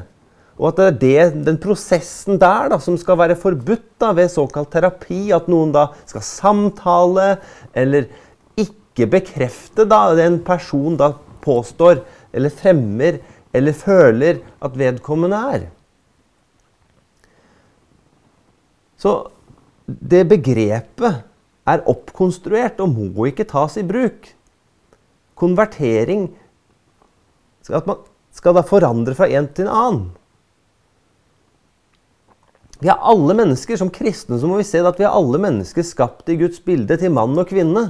Og 0.55 0.69
at 0.69 0.77
det 0.79 0.85
er 0.87 0.99
det, 1.31 1.45
den 1.47 1.57
prosessen 1.59 2.39
der 2.39 2.69
da, 2.71 2.79
som 2.79 2.95
skal 2.99 3.19
være 3.19 3.35
forbudt 3.39 3.95
da, 3.99 4.13
ved 4.15 4.31
såkalt 4.31 4.71
terapi. 4.75 5.27
At 5.35 5.49
noen 5.51 5.73
da 5.75 5.89
skal 6.07 6.23
samtale 6.23 7.27
eller 7.75 8.07
ikke 8.59 9.09
bekrefte 9.17 9.87
da, 9.89 10.07
den 10.15 10.39
person 10.47 10.95
da 10.99 11.15
påstår 11.45 12.01
eller 12.35 12.53
fremmer 12.53 13.21
eller 13.55 13.77
føler 13.77 14.41
at 14.65 14.75
vedkommende 14.77 15.39
er. 15.55 15.67
Så 18.99 19.15
det 19.85 20.25
begrepet 20.31 21.23
er 21.65 21.85
oppkonstruert 21.89 22.81
og 22.83 22.97
må 22.97 23.29
ikke 23.29 23.47
tas 23.49 23.77
i 23.77 23.85
bruk. 23.85 24.31
Konvertering 25.35 26.29
At 27.65 27.87
man 27.89 27.97
skal 28.35 28.53
da 28.53 28.61
forandre 28.61 29.15
fra 29.17 29.25
en 29.25 29.47
til 29.49 29.65
en 29.65 29.73
annen. 29.73 30.05
Vi 32.77 32.91
er 32.91 33.01
alle 33.01 33.33
mennesker. 33.37 33.79
Som 33.79 33.89
kristne 33.89 34.37
så 34.37 34.49
må 34.49 34.59
vi 34.59 34.67
se 34.67 34.83
at 34.85 34.99
vi 34.99 35.07
er 35.07 35.15
alle 35.15 35.39
mennesker 35.41 35.85
skapt 35.85 36.29
i 36.29 36.37
Guds 36.37 36.59
bilde 36.61 36.97
til 37.01 37.13
mann 37.15 37.33
og 37.41 37.49
kvinne. 37.49 37.87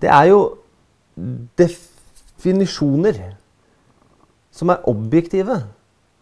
Det 0.00 0.08
er 0.08 0.30
jo 0.30 0.40
definisjoner 1.60 3.20
som 4.54 4.72
er 4.72 4.86
objektive, 4.90 5.62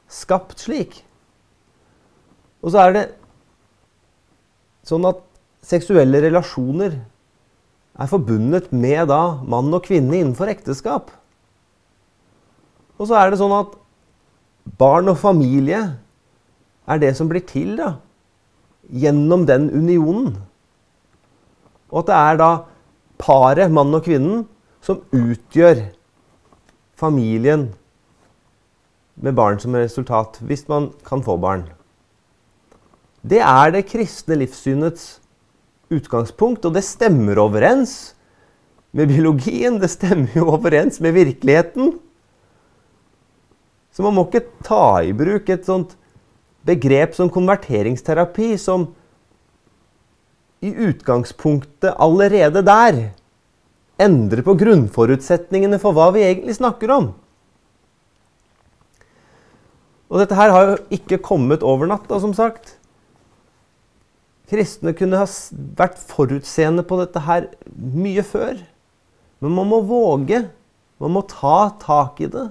skapt 0.08 0.60
slik. 0.64 1.02
Og 2.62 2.72
så 2.72 2.82
er 2.84 2.94
det 2.96 3.04
sånn 4.88 5.06
at 5.08 5.22
seksuelle 5.64 6.20
relasjoner 6.24 6.96
er 7.98 8.10
forbundet 8.10 8.70
med 8.72 9.08
da 9.10 9.38
mann 9.42 9.72
og 9.74 9.84
kvinne 9.86 10.20
innenfor 10.20 10.50
ekteskap. 10.52 11.10
Og 12.98 13.08
så 13.10 13.18
er 13.18 13.30
det 13.30 13.40
sånn 13.40 13.54
at 13.54 13.74
barn 14.78 15.10
og 15.10 15.18
familie 15.20 15.80
er 16.88 17.00
det 17.02 17.14
som 17.18 17.28
blir 17.30 17.44
til 17.46 17.76
da, 17.78 17.96
gjennom 18.88 19.44
den 19.48 19.68
unionen. 19.70 20.36
Og 21.92 22.02
at 22.02 22.10
det 22.10 22.18
er 22.18 22.40
da 22.40 22.50
paret, 23.20 23.72
mann 23.72 23.94
og 23.96 24.04
kvinnen, 24.06 24.46
som 24.84 25.02
utgjør 25.12 25.84
familien 26.98 27.68
med 29.18 29.34
barn 29.34 29.58
som 29.60 29.74
resultat, 29.74 30.38
hvis 30.46 30.66
man 30.70 30.92
kan 31.06 31.22
få 31.24 31.36
barn. 31.40 31.66
Det 33.22 33.40
er 33.42 33.72
det 33.74 33.88
kristne 33.90 34.38
livssynets 34.38 35.18
utgangspunkt, 35.90 36.64
og 36.64 36.76
det 36.76 36.84
stemmer 36.86 37.40
overens 37.42 38.14
med 38.94 39.10
biologien. 39.10 39.80
Det 39.82 39.90
stemmer 39.90 40.36
jo 40.36 40.48
overens 40.54 41.00
med 41.02 41.16
virkeligheten. 41.16 41.96
Så 43.92 44.04
man 44.06 44.14
må 44.14 44.28
ikke 44.28 44.46
ta 44.62 45.00
i 45.02 45.14
bruk 45.16 45.50
et 45.50 45.66
sånt 45.66 45.96
begrep 46.68 47.16
som 47.16 47.30
konverteringsterapi, 47.32 48.52
som 48.60 48.92
i 50.62 50.70
utgangspunktet 50.70 51.94
allerede 52.02 52.62
der 52.66 53.02
endre 53.98 54.44
på 54.46 54.54
grunnforutsetningene 54.58 55.80
for 55.82 55.96
hva 55.96 56.10
vi 56.14 56.24
egentlig 56.26 56.58
snakker 56.58 56.92
om. 56.94 57.10
Og 60.08 60.22
dette 60.22 60.36
her 60.38 60.52
har 60.54 60.70
jo 60.70 60.76
ikke 60.94 61.20
kommet 61.20 61.64
over 61.66 61.90
natta, 61.90 62.20
som 62.22 62.32
sagt. 62.36 62.76
Kristne 64.48 64.94
kunne 64.96 65.20
ha 65.20 65.26
vært 65.76 65.98
forutseende 66.08 66.84
på 66.86 66.96
dette 67.02 67.20
her 67.26 67.50
mye 67.76 68.24
før. 68.24 68.62
Men 69.44 69.58
man 69.58 69.68
må 69.68 69.82
våge. 69.84 70.46
Man 70.98 71.12
må 71.14 71.22
ta 71.28 71.74
tak 71.82 72.22
i 72.24 72.30
det. 72.32 72.48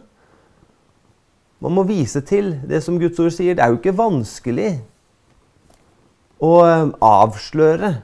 Man 1.64 1.74
må 1.74 1.88
vise 1.90 2.22
til 2.22 2.54
det 2.70 2.84
som 2.86 3.00
Guds 3.02 3.18
ord 3.20 3.34
sier. 3.34 3.58
Det 3.58 3.66
er 3.66 3.74
jo 3.74 3.80
ikke 3.80 3.98
vanskelig 3.98 4.76
å 6.38 6.54
eh, 6.62 6.92
avsløre 7.02 7.96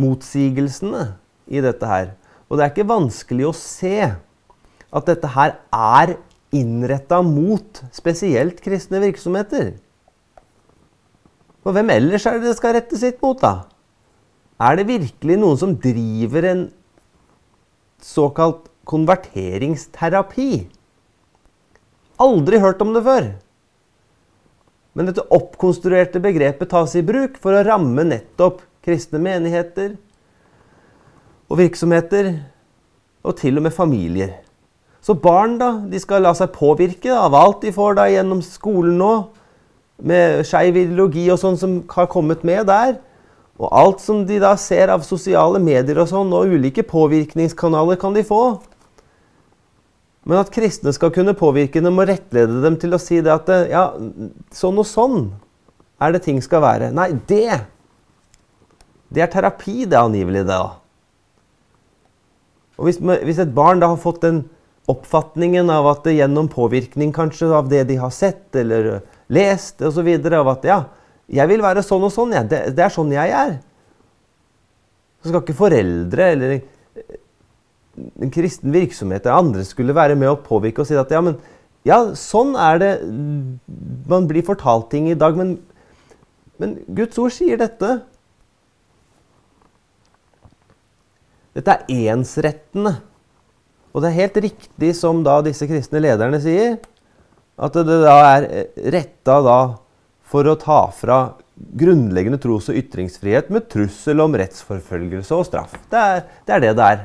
motsigelsene 0.00 1.04
i 1.50 1.62
dette 1.64 1.86
her. 1.86 2.14
Og 2.48 2.56
det 2.56 2.64
er 2.64 2.72
ikke 2.72 2.88
vanskelig 2.90 3.50
å 3.50 3.56
se 3.56 3.94
at 4.10 5.06
dette 5.06 5.34
her 5.36 5.58
er 5.74 6.16
innretta 6.56 7.20
mot 7.22 7.82
spesielt 7.94 8.62
kristne 8.64 9.02
virksomheter. 9.02 9.74
For 11.60 11.76
hvem 11.76 11.92
ellers 11.92 12.24
er 12.26 12.38
det 12.38 12.48
det 12.48 12.56
skal 12.58 12.74
rette 12.78 12.98
sitt 12.98 13.20
mot, 13.22 13.38
da? 13.38 13.68
Er 14.60 14.80
det 14.80 14.88
virkelig 14.88 15.36
noen 15.40 15.60
som 15.60 15.76
driver 15.78 16.48
en 16.48 16.66
såkalt 18.02 18.70
konverteringsterapi. 18.90 20.66
Aldri 22.20 22.60
hørt 22.60 22.82
om 22.82 22.92
det 22.94 23.04
før. 23.06 23.30
Men 24.96 25.08
dette 25.08 25.24
oppkonstruerte 25.32 26.20
begrepet 26.22 26.72
tas 26.72 26.96
i 26.98 27.04
bruk 27.06 27.38
for 27.40 27.54
å 27.54 27.64
ramme 27.64 28.04
nettopp 28.08 28.64
kristne 28.84 29.20
menigheter 29.22 29.94
og 31.50 31.58
virksomheter, 31.58 32.32
og 33.26 33.36
til 33.36 33.58
og 33.58 33.66
med 33.66 33.74
familier. 33.74 34.38
Så 35.04 35.16
barn 35.16 35.58
da, 35.60 35.72
de 35.90 35.98
skal 36.00 36.22
la 36.24 36.32
seg 36.36 36.52
påvirke 36.54 37.12
av 37.12 37.34
alt 37.36 37.64
de 37.64 37.72
får 37.74 37.96
da 37.98 38.06
gjennom 38.12 38.42
skolen 38.44 38.98
nå, 39.00 39.12
med 40.00 40.40
skeiv 40.48 40.78
ideologi 40.80 41.26
og 41.32 41.40
sånn 41.42 41.58
som 41.60 41.76
har 41.92 42.08
kommet 42.12 42.44
med 42.46 42.68
der. 42.70 42.94
Og 43.60 43.68
alt 43.76 44.00
som 44.00 44.22
de 44.24 44.38
da 44.40 44.54
ser 44.56 44.88
av 44.92 45.04
sosiale 45.04 45.60
medier 45.60 45.98
og 46.00 46.08
sånn, 46.08 46.32
og 46.32 46.54
ulike 46.54 46.84
påvirkningskanaler 46.88 47.98
kan 48.00 48.16
de 48.16 48.24
få. 48.24 48.60
Men 50.24 50.40
at 50.40 50.52
kristne 50.52 50.92
skal 50.96 51.12
kunne 51.12 51.36
påvirke 51.36 51.82
dem 51.84 52.00
og 52.00 52.08
rettlede 52.08 52.62
dem 52.64 52.78
til 52.80 52.96
å 52.96 53.00
si 53.00 53.20
det 53.24 53.32
at 53.34 53.50
ja, 53.68 53.84
sånn 54.56 54.80
og 54.80 54.88
sånn 54.88 55.30
er 56.00 56.14
det 56.14 56.22
ting 56.24 56.40
skal 56.44 56.64
være. 56.64 56.92
Nei, 56.96 57.12
det 57.28 57.66
Det 59.10 59.24
er 59.24 59.26
terapi, 59.26 59.88
det 59.90 59.98
angivelig, 59.98 60.44
det. 60.46 60.54
da. 60.54 60.76
Og 62.80 62.88
hvis, 62.88 62.98
hvis 62.98 63.42
et 63.42 63.52
barn 63.54 63.82
da 63.82 63.90
har 63.92 64.00
fått 64.00 64.22
den 64.24 64.44
oppfatningen 64.90 65.68
av 65.70 65.86
at 65.90 66.06
det 66.06 66.16
gjennom 66.16 66.48
påvirkning 66.50 67.12
kanskje 67.14 67.50
av 67.54 67.68
det 67.70 67.84
de 67.90 67.98
har 68.00 68.12
sett 68.14 68.56
eller 68.56 69.02
lest 69.30 69.84
osv. 69.84 70.08
av 70.32 70.48
at 70.54 70.66
ja, 70.66 70.80
jeg 71.30 71.50
vil 71.52 71.62
være 71.62 71.84
sånn 71.86 72.08
og 72.08 72.12
sånn. 72.14 72.34
Ja. 72.34 72.42
Det, 72.42 72.62
det, 72.74 72.84
er 72.86 72.94
sånn 72.94 73.12
jeg 73.14 73.34
er. 73.36 73.56
Så 75.20 75.30
skal 75.30 75.44
ikke 75.44 75.60
foreldre 75.60 76.28
eller 76.34 76.56
en 78.00 78.32
kristen 78.32 78.72
virksomhet 78.72 79.26
eller 79.26 79.44
andre 79.44 79.64
skulle 79.68 79.94
være 79.94 80.16
med 80.16 80.30
å 80.30 80.38
påvirke 80.40 80.82
og 80.82 80.88
si 80.88 80.96
at 80.96 81.10
ja, 81.12 81.20
men 81.22 81.36
ja, 81.86 81.98
sånn 82.16 82.54
er 82.60 82.80
det 82.80 82.90
Man 84.10 84.26
blir 84.28 84.44
fortalt 84.44 84.90
ting 84.92 85.06
i 85.08 85.16
dag, 85.16 85.36
men, 85.38 85.54
men 86.60 86.74
Guds 86.96 87.20
ord 87.20 87.32
sier 87.32 87.60
dette. 87.60 88.00
Dette 91.56 91.76
er 91.90 92.12
ensrettende. 92.14 92.96
Og 93.90 94.02
det 94.02 94.10
er 94.10 94.20
helt 94.20 94.40
riktig 94.44 94.94
som 94.98 95.24
da 95.26 95.40
disse 95.42 95.66
kristne 95.66 96.02
lederne 96.02 96.38
sier, 96.42 96.78
at 97.60 97.76
det 97.76 98.00
da 98.04 98.16
er 98.36 98.46
retta 98.94 99.40
da 99.44 99.60
for 100.30 100.46
å 100.46 100.58
ta 100.58 100.84
fra 100.94 101.20
grunnleggende 101.76 102.38
tros- 102.40 102.70
og 102.70 102.78
ytringsfrihet 102.78 103.50
med 103.52 103.66
trussel 103.68 104.22
om 104.22 104.36
rettsforfølgelse 104.38 105.36
og 105.36 105.48
straff. 105.48 105.74
Det 105.90 105.98
er, 105.98 106.22
det 106.46 106.54
er 106.54 106.64
det 106.64 106.76
det 106.78 106.86
er. 106.86 107.02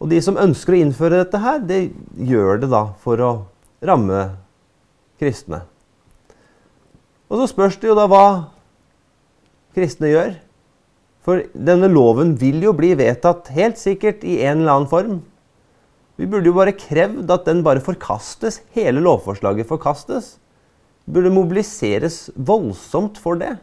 Og 0.00 0.10
de 0.10 0.20
som 0.24 0.38
ønsker 0.40 0.74
å 0.74 0.82
innføre 0.82 1.22
dette 1.22 1.40
her, 1.40 1.60
det 1.62 1.80
gjør 2.16 2.62
det 2.62 2.70
da 2.72 2.86
for 3.04 3.20
å 3.22 3.32
ramme 3.84 4.22
kristne. 5.20 5.62
Og 7.30 7.38
så 7.40 7.50
spørs 7.52 7.76
det 7.80 7.90
jo 7.90 7.96
da 7.96 8.06
hva 8.10 8.24
kristne 9.76 10.10
gjør. 10.10 10.32
For 11.26 11.44
denne 11.52 11.90
loven 11.92 12.34
vil 12.40 12.62
jo 12.64 12.72
bli 12.76 12.94
vedtatt 12.96 13.50
helt 13.52 13.80
sikkert 13.80 14.24
i 14.24 14.38
en 14.40 14.62
eller 14.62 14.78
annen 14.78 14.90
form. 14.90 15.18
Vi 16.20 16.28
burde 16.28 16.48
jo 16.48 16.56
bare 16.56 16.76
krevd 16.76 17.30
at 17.32 17.46
den 17.48 17.62
bare 17.64 17.82
forkastes. 17.84 18.60
Hele 18.76 19.02
lovforslaget 19.04 19.68
forkastes. 19.68 20.34
Det 21.04 21.14
burde 21.16 21.32
mobiliseres 21.32 22.28
voldsomt 22.36 23.20
for 23.20 23.40
det. 23.40 23.54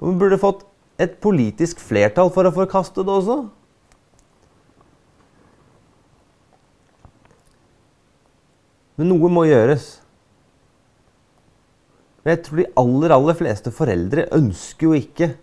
Og 0.00 0.10
vi 0.12 0.18
burde 0.20 0.40
fått 0.40 0.66
et 1.00 1.18
politisk 1.20 1.80
flertall 1.84 2.32
for 2.32 2.48
å 2.48 2.54
forkaste 2.56 3.04
det 3.04 3.12
også. 3.12 3.38
Men 8.96 9.12
noe 9.12 9.32
må 9.32 9.44
gjøres. 9.48 9.88
Jeg 12.26 12.40
tror 12.44 12.62
de 12.62 12.70
aller, 12.80 13.12
aller 13.14 13.36
fleste 13.38 13.72
foreldre 13.72 14.24
ønsker 14.34 14.88
jo 14.88 14.96
ikke 14.98 15.34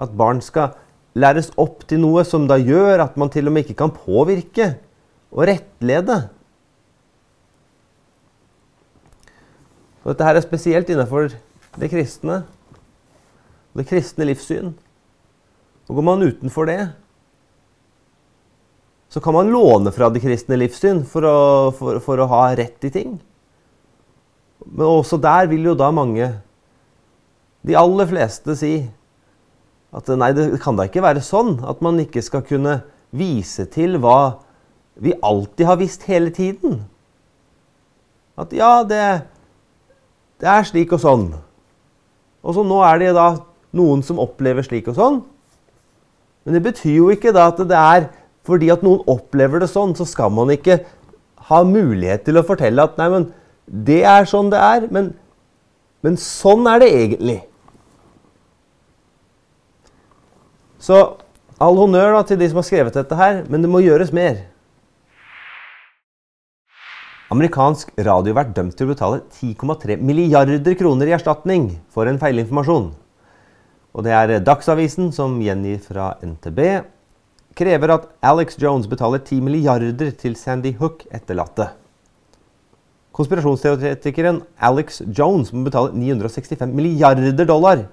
at 0.00 0.14
barn 0.16 0.40
skal 0.44 0.76
læres 1.18 1.50
opp 1.60 1.84
til 1.88 2.00
noe 2.02 2.24
som 2.24 2.46
da 2.48 2.56
gjør 2.60 3.04
at 3.04 3.18
man 3.20 3.30
til 3.32 3.48
og 3.48 3.54
med 3.54 3.66
ikke 3.66 3.80
kan 3.82 3.92
påvirke 3.92 4.74
og 5.32 5.44
rettlede. 5.48 6.18
Og 10.02 10.12
dette 10.12 10.26
her 10.26 10.38
er 10.38 10.44
spesielt 10.44 10.90
innenfor 10.90 11.30
det 11.78 11.90
kristne, 11.92 12.42
det 13.76 13.86
kristne 13.88 14.26
livssyn. 14.28 14.72
Og 15.88 15.98
går 15.98 16.06
man 16.06 16.24
utenfor 16.24 16.68
det, 16.68 16.80
så 19.12 19.20
kan 19.20 19.36
man 19.36 19.52
låne 19.52 19.92
fra 19.92 20.08
det 20.08 20.22
kristne 20.24 20.56
livssyn 20.56 21.02
for 21.04 21.26
å, 21.28 21.36
for, 21.76 22.00
for 22.00 22.22
å 22.22 22.28
ha 22.30 22.46
rett 22.56 22.88
i 22.88 22.92
ting. 22.92 23.18
Men 24.64 24.86
også 24.88 25.18
der 25.20 25.50
vil 25.50 25.68
jo 25.68 25.76
da 25.76 25.90
mange, 25.92 26.30
de 27.62 27.76
aller 27.78 28.08
fleste, 28.08 28.56
si 28.58 28.72
at 29.92 30.08
nei, 30.16 30.30
det 30.32 30.46
kan 30.62 30.78
da 30.78 30.86
ikke 30.88 31.04
være 31.04 31.22
sånn 31.24 31.58
at 31.68 31.82
man 31.84 32.00
ikke 32.00 32.22
skal 32.24 32.44
kunne 32.48 32.80
vise 33.12 33.66
til 33.68 33.98
hva 34.00 34.40
vi 35.02 35.12
alltid 35.24 35.68
har 35.68 35.80
visst 35.80 36.06
hele 36.08 36.32
tiden. 36.32 36.80
At 38.40 38.52
ja, 38.56 38.80
det, 38.88 39.02
det 40.40 40.48
er 40.48 40.64
slik 40.68 40.94
og 40.96 41.02
sånn. 41.02 41.26
Og 42.42 42.56
så 42.56 42.64
nå 42.66 42.80
er 42.88 43.02
det 43.02 43.12
da 43.16 43.28
noen 43.76 44.02
som 44.04 44.20
opplever 44.22 44.64
slik 44.64 44.88
og 44.92 44.96
sånn. 44.96 45.20
Men 46.42 46.56
det 46.56 46.64
betyr 46.64 46.96
jo 46.96 47.12
ikke 47.12 47.34
da 47.34 47.50
at 47.52 47.60
det 47.60 47.78
er 47.78 48.08
fordi 48.48 48.72
at 48.74 48.82
noen 48.82 49.04
opplever 49.06 49.62
det 49.62 49.70
sånn, 49.70 49.94
så 49.94 50.06
skal 50.08 50.32
man 50.34 50.50
ikke 50.50 50.80
ha 51.52 51.62
mulighet 51.66 52.24
til 52.26 52.40
å 52.40 52.46
fortelle 52.46 52.82
at 52.82 52.98
nei, 52.98 53.08
men 53.12 53.28
det 53.66 54.00
er 54.08 54.26
sånn 54.26 54.50
det 54.50 54.58
er, 54.58 54.88
men, 54.94 55.12
men 56.02 56.18
sånn 56.18 56.66
er 56.70 56.82
det 56.82 56.90
egentlig. 56.96 57.38
Så 60.82 60.96
all 61.62 61.76
honnør 61.78 62.16
til 62.26 62.40
de 62.40 62.48
som 62.50 62.58
har 62.58 62.66
skrevet 62.66 62.96
dette 62.96 63.18
her, 63.18 63.44
men 63.46 63.62
det 63.62 63.70
må 63.70 63.84
gjøres 63.84 64.10
mer. 64.14 64.40
Amerikansk 67.32 67.94
radio 68.02 68.34
vært 68.36 68.50
dømt 68.56 68.74
til 68.76 68.88
å 68.88 68.92
betale 68.92 69.20
10,3 69.30 69.96
milliarder 70.02 70.74
kroner 70.76 71.08
i 71.08 71.14
erstatning 71.16 71.70
for 71.88 72.10
en 72.10 72.18
feilinformasjon. 72.20 72.90
Og 73.92 74.04
det 74.04 74.12
er 74.16 74.34
Dagsavisen 74.44 75.12
som 75.14 75.38
gjengir 75.40 75.78
fra 75.86 76.16
NTB. 76.20 76.60
Krever 77.56 77.94
at 77.94 78.10
Alex 78.24 78.58
Jones 78.60 78.90
betaler 78.90 79.22
10 79.22 79.40
milliarder 79.46 80.12
til 80.18 80.36
Sandy 80.36 80.74
Hook-etterlatte. 80.80 81.70
Konspirasjonsteoretikeren 83.16 84.42
Alex 84.58 85.02
Jones 85.06 85.52
må 85.52 85.66
betale 85.68 85.92
965 85.94 86.72
milliarder 86.74 87.46
dollar 87.48 87.86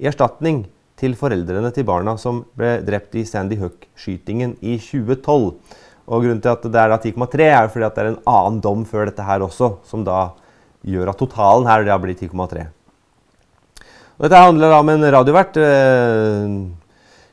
i 0.00 0.08
erstatning 0.08 0.64
til 1.00 1.16
foreldrene 1.18 1.72
til 1.74 1.86
barna 1.88 2.14
som 2.20 2.44
ble 2.58 2.76
drept 2.86 3.16
i 3.18 3.24
Sandy 3.26 3.58
Hook-skytingen 3.60 4.56
i 4.62 4.76
2012. 4.78 5.54
Og 6.04 6.20
Grunnen 6.20 6.42
til 6.44 6.52
at 6.52 6.64
det 6.68 6.80
er 6.80 6.94
10,3 6.94 7.48
er 7.48 7.68
fordi 7.72 7.86
at 7.86 7.96
det 7.96 8.04
er 8.04 8.10
en 8.12 8.22
annen 8.28 8.60
dom 8.64 8.84
før 8.88 9.08
dette 9.08 9.24
her 9.24 9.44
også, 9.44 9.76
som 9.88 10.04
da 10.06 10.34
gjør 10.84 11.10
at 11.14 11.20
totalen 11.20 11.68
her 11.68 11.86
da 11.86 11.96
blir 12.00 12.16
10,3. 12.16 12.66
Dette 14.24 14.38
handler 14.38 14.70
da 14.70 14.78
om 14.82 14.92
en 14.92 15.08
radiovert 15.16 15.56
eh, 15.58 16.58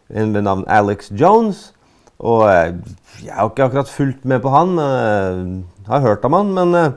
ved 0.09 0.41
navn 0.41 0.63
Alex 0.71 1.11
Jones. 1.13 1.69
Og 2.17 2.47
eh, 2.47 2.79
jeg 3.21 3.35
har 3.35 3.51
ikke 3.51 3.67
akkurat 3.67 3.91
fulgt 3.91 4.25
med 4.25 4.41
på 4.41 4.53
han, 4.55 4.73
eh, 4.81 5.85
har 5.91 6.05
hørt 6.07 6.25
om 6.25 6.39
han, 6.39 6.55
men 6.57 6.95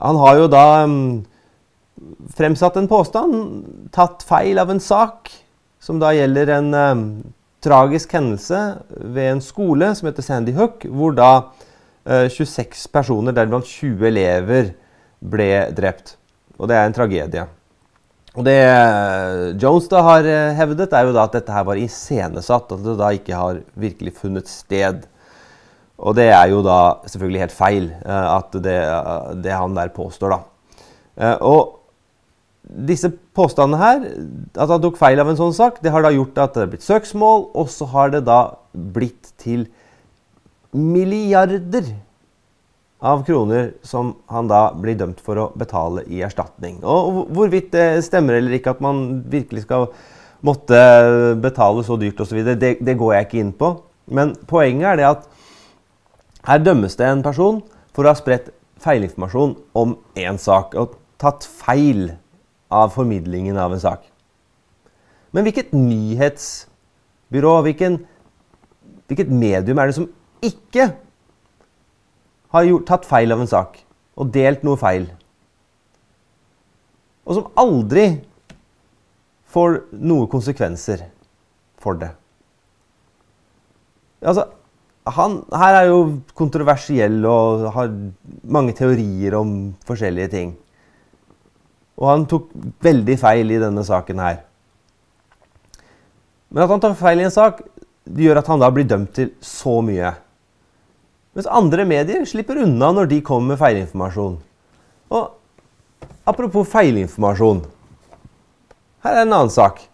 han 0.00 0.16
har 0.16 0.38
jo 0.38 0.48
da 0.48 0.64
um, 0.86 1.20
fremsatt 2.36 2.78
en 2.80 2.88
påstand, 2.88 3.34
tatt 3.92 4.24
feil 4.24 4.60
av 4.62 4.70
en 4.72 4.80
sak, 4.80 5.28
som 5.80 6.00
da 6.00 6.12
gjelder 6.14 6.54
en 6.58 6.74
eh, 6.76 7.04
tragisk 7.64 8.12
hendelse 8.16 8.60
ved 9.00 9.34
en 9.34 9.44
skole 9.44 9.92
som 9.96 10.10
heter 10.10 10.26
Sandy 10.26 10.54
Hook, 10.56 10.84
hvor 10.88 11.16
da 11.16 11.30
eh, 12.04 12.28
26 12.28 12.86
personer, 12.92 13.36
deriblant 13.36 13.68
20 13.68 14.10
elever, 14.10 14.74
ble 15.20 15.50
drept. 15.76 16.16
Og 16.60 16.68
det 16.68 16.76
er 16.76 16.88
en 16.88 16.96
tragedie. 16.96 17.46
Og 18.38 18.44
Det 18.46 18.58
uh, 18.62 19.56
Jones 19.58 19.88
da 19.90 20.02
har 20.06 20.26
uh, 20.26 20.52
hevdet, 20.54 20.92
er 20.94 21.08
jo 21.08 21.14
da 21.16 21.24
at 21.26 21.34
dette 21.34 21.54
her 21.54 21.64
var 21.66 21.80
iscenesatt, 21.80 22.70
at 22.76 22.84
det 22.84 22.94
da 23.00 23.08
ikke 23.16 23.34
har 23.34 23.58
virkelig 23.74 24.14
funnet 24.20 24.50
sted. 24.50 25.02
Og 26.00 26.14
det 26.16 26.28
er 26.30 26.52
jo 26.52 26.60
da 26.64 27.00
selvfølgelig 27.10 27.42
helt 27.42 27.56
feil, 27.56 27.90
uh, 28.04 28.36
at 28.38 28.54
det, 28.54 28.78
det, 29.42 29.56
han 29.56 29.74
der 29.74 29.90
påstår, 29.96 30.36
da. 30.36 31.34
og 31.42 31.79
disse 32.70 33.10
påstandene 33.34 33.80
her, 33.80 34.04
at 34.54 34.70
han 34.70 34.82
tok 34.82 34.98
feil 35.00 35.20
av 35.22 35.30
en 35.30 35.38
sånn 35.38 35.56
sak, 35.56 35.80
det 35.82 35.92
har 35.94 36.04
da 36.04 36.12
gjort 36.14 36.38
at 36.38 36.54
det 36.56 36.64
er 36.64 36.70
blitt 36.74 36.86
søksmål, 36.86 37.48
og 37.58 37.72
så 37.72 37.88
har 37.90 38.14
det 38.14 38.22
da 38.28 38.40
blitt 38.72 39.32
til 39.42 39.66
milliarder 40.70 41.90
av 43.00 43.24
kroner 43.24 43.72
som 43.86 44.12
han 44.30 44.48
da 44.50 44.68
blir 44.76 44.98
dømt 45.00 45.22
for 45.24 45.40
å 45.40 45.48
betale 45.58 46.04
i 46.06 46.20
erstatning. 46.24 46.78
Og 46.84 47.26
hvorvidt 47.32 47.72
det 47.74 48.04
stemmer 48.06 48.38
eller 48.38 48.58
ikke 48.58 48.74
at 48.76 48.82
man 48.84 49.22
virkelig 49.32 49.64
skal 49.64 49.88
måtte 50.46 50.78
betale 51.40 51.84
så 51.84 51.96
dyrt 52.00 52.20
osv. 52.22 52.42
Det, 52.44 52.76
det 52.80 52.96
går 53.00 53.14
jeg 53.14 53.28
ikke 53.28 53.42
inn 53.42 53.52
på. 53.56 53.74
Men 54.10 54.34
poenget 54.48 54.92
er 54.92 55.00
det 55.00 55.08
at 55.08 55.28
her 56.48 56.62
dømmes 56.64 56.96
det 56.96 57.08
en 57.08 57.24
person 57.24 57.60
for 57.96 58.04
å 58.04 58.12
ha 58.12 58.18
spredt 58.18 58.52
feilinformasjon 58.80 59.56
om 59.76 59.96
én 60.18 60.40
sak. 60.40 60.76
Og 60.80 60.96
tatt 61.20 61.44
feil 61.44 62.14
av 62.70 62.92
formidlingen 62.94 63.58
av 63.58 63.74
en 63.74 63.82
sak. 63.82 64.06
Men 65.34 65.46
hvilket 65.46 65.74
nyhetsbyrå, 65.74 67.54
hvilken, 67.66 68.00
hvilket 69.10 69.30
medium 69.30 69.78
er 69.78 69.90
det 69.90 69.98
som 69.98 70.08
ikke 70.42 70.90
har 72.50 72.66
gjort, 72.66 72.88
tatt 72.88 73.06
feil 73.06 73.34
av 73.34 73.42
en 73.42 73.50
sak 73.50 73.78
og 74.18 74.32
delt 74.34 74.64
noe 74.66 74.78
feil? 74.80 75.06
Og 77.26 77.38
som 77.38 77.50
aldri 77.60 78.06
får 79.50 79.82
noen 79.98 80.30
konsekvenser 80.30 81.04
for 81.80 81.98
det. 81.98 82.10
Altså, 84.20 84.46
han 85.10 85.38
her 85.56 85.78
er 85.78 85.86
jo 85.88 86.00
kontroversiell 86.36 87.22
og 87.26 87.70
har 87.74 87.92
mange 88.44 88.74
teorier 88.76 89.36
om 89.38 89.54
forskjellige 89.88 90.32
ting. 90.34 90.50
Og 92.00 92.08
han 92.08 92.24
tok 92.28 92.48
veldig 92.82 93.16
feil 93.20 93.52
i 93.52 93.60
denne 93.60 93.84
saken 93.84 94.22
her. 94.22 94.40
Men 96.50 96.64
at 96.64 96.72
han 96.72 96.82
tar 96.82 96.96
feil 96.98 97.20
i 97.20 97.26
en 97.28 97.34
sak, 97.34 97.60
det 98.08 98.24
gjør 98.24 98.40
at 98.40 98.48
han 98.50 98.62
da 98.62 98.70
blir 98.74 98.88
dømt 98.88 99.12
til 99.14 99.34
så 99.44 99.78
mye. 99.84 100.14
Mens 101.36 101.46
andre 101.46 101.84
medier 101.86 102.24
slipper 102.26 102.64
unna 102.64 102.90
når 102.96 103.10
de 103.12 103.20
kommer 103.22 103.52
med 103.52 103.60
feilinformasjon. 103.60 104.40
Og 105.14 105.28
apropos 106.26 106.66
feilinformasjon. 106.72 107.62
Her 109.04 109.20
er 109.20 109.26
en 109.26 109.36
annen 109.36 109.52
sak. 109.52 109.84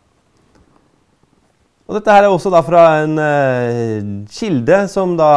Og 1.86 1.98
dette 1.98 2.14
her 2.14 2.24
er 2.26 2.32
også 2.32 2.50
da 2.50 2.62
fra 2.66 2.84
en 3.04 3.18
uh, 3.20 4.06
kilde 4.32 4.80
som 4.90 5.14
da 5.18 5.32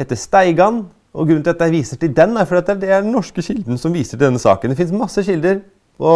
heter 0.00 0.18
Steigan. 0.18 0.82
Og 1.10 1.26
grunnen 1.26 1.42
til 1.42 1.54
at 1.54 1.62
jeg 1.64 1.74
viser 1.74 1.98
til 1.98 2.12
den, 2.14 2.36
er 2.38 2.46
for 2.46 2.60
at 2.60 2.68
det 2.78 2.90
er 2.90 3.02
den 3.02 3.12
norske 3.14 3.42
kilden 3.42 3.78
som 3.80 3.94
viser 3.94 4.14
til 4.14 4.28
denne 4.28 4.42
saken. 4.42 4.70
Det 4.70 4.78
fins 4.78 4.94
masse 4.94 5.24
kilder 5.26 5.62
på 5.98 6.12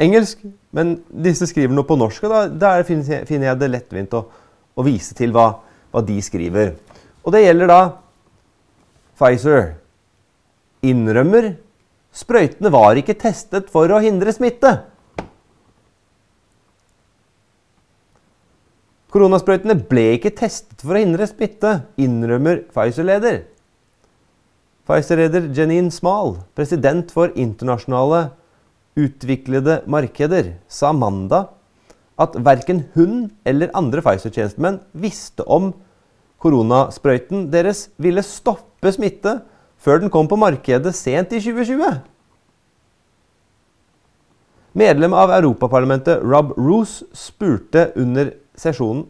engelsk, 0.00 0.40
men 0.72 0.94
disse 1.12 1.48
skriver 1.50 1.74
noe 1.76 1.88
på 1.88 1.98
norsk. 2.00 2.24
Og 2.24 2.32
da, 2.32 2.44
der 2.48 2.86
finner 2.88 3.50
jeg 3.50 3.58
det 3.60 3.70
lettvint 3.70 4.16
å, 4.16 4.24
å 4.72 4.86
vise 4.86 5.16
til 5.18 5.34
hva, 5.36 5.50
hva, 5.92 6.04
de 6.06 6.16
skriver. 6.24 6.72
Og 7.20 7.36
det 7.36 7.44
gjelder 7.44 7.68
da 7.68 7.80
Pfizer. 9.20 9.74
Innrømmer 10.88 11.52
sprøytene 12.16 12.72
var 12.72 12.96
ikke 12.96 13.18
testet 13.20 13.68
for 13.70 13.92
å 13.92 14.00
hindre 14.00 14.32
smitte. 14.32 14.78
Koronasprøytene 19.10 19.74
ble 19.90 20.14
ikke 20.16 20.32
testet 20.38 20.80
for 20.80 20.96
å 20.96 21.02
hindre 21.02 21.26
smitte, 21.28 21.80
innrømmer 22.00 22.64
Pfizer-leder. 22.70 23.42
Pfizer-leder 24.88 25.50
Janine 25.54 25.92
Smal, 25.92 26.38
president 26.56 27.12
for 27.12 27.32
internasjonale 27.36 28.30
utviklede 28.98 29.82
markeder, 29.90 30.54
sa 30.68 30.92
mandag 30.92 31.50
at 32.20 32.36
verken 32.44 32.84
hun 32.94 33.30
eller 33.48 33.72
andre 33.76 34.02
Pfizer-tjenestemenn 34.04 34.80
visste 34.92 35.44
om 35.44 35.72
koronasprøyten 36.40 37.48
deres 37.52 37.88
ville 38.00 38.22
stoppe 38.24 38.92
smitte 38.92 39.38
før 39.80 40.02
den 40.02 40.12
kom 40.12 40.28
på 40.28 40.38
markedet 40.40 40.92
sent 40.96 41.32
i 41.36 41.40
2020. 41.40 42.00
Medlem 44.80 45.14
av 45.16 45.32
Europaparlamentet 45.34 46.22
Rob 46.22 46.52
Roos 46.58 47.00
spurte 47.16 47.88
under 47.98 48.34
sesjonen 48.58 49.06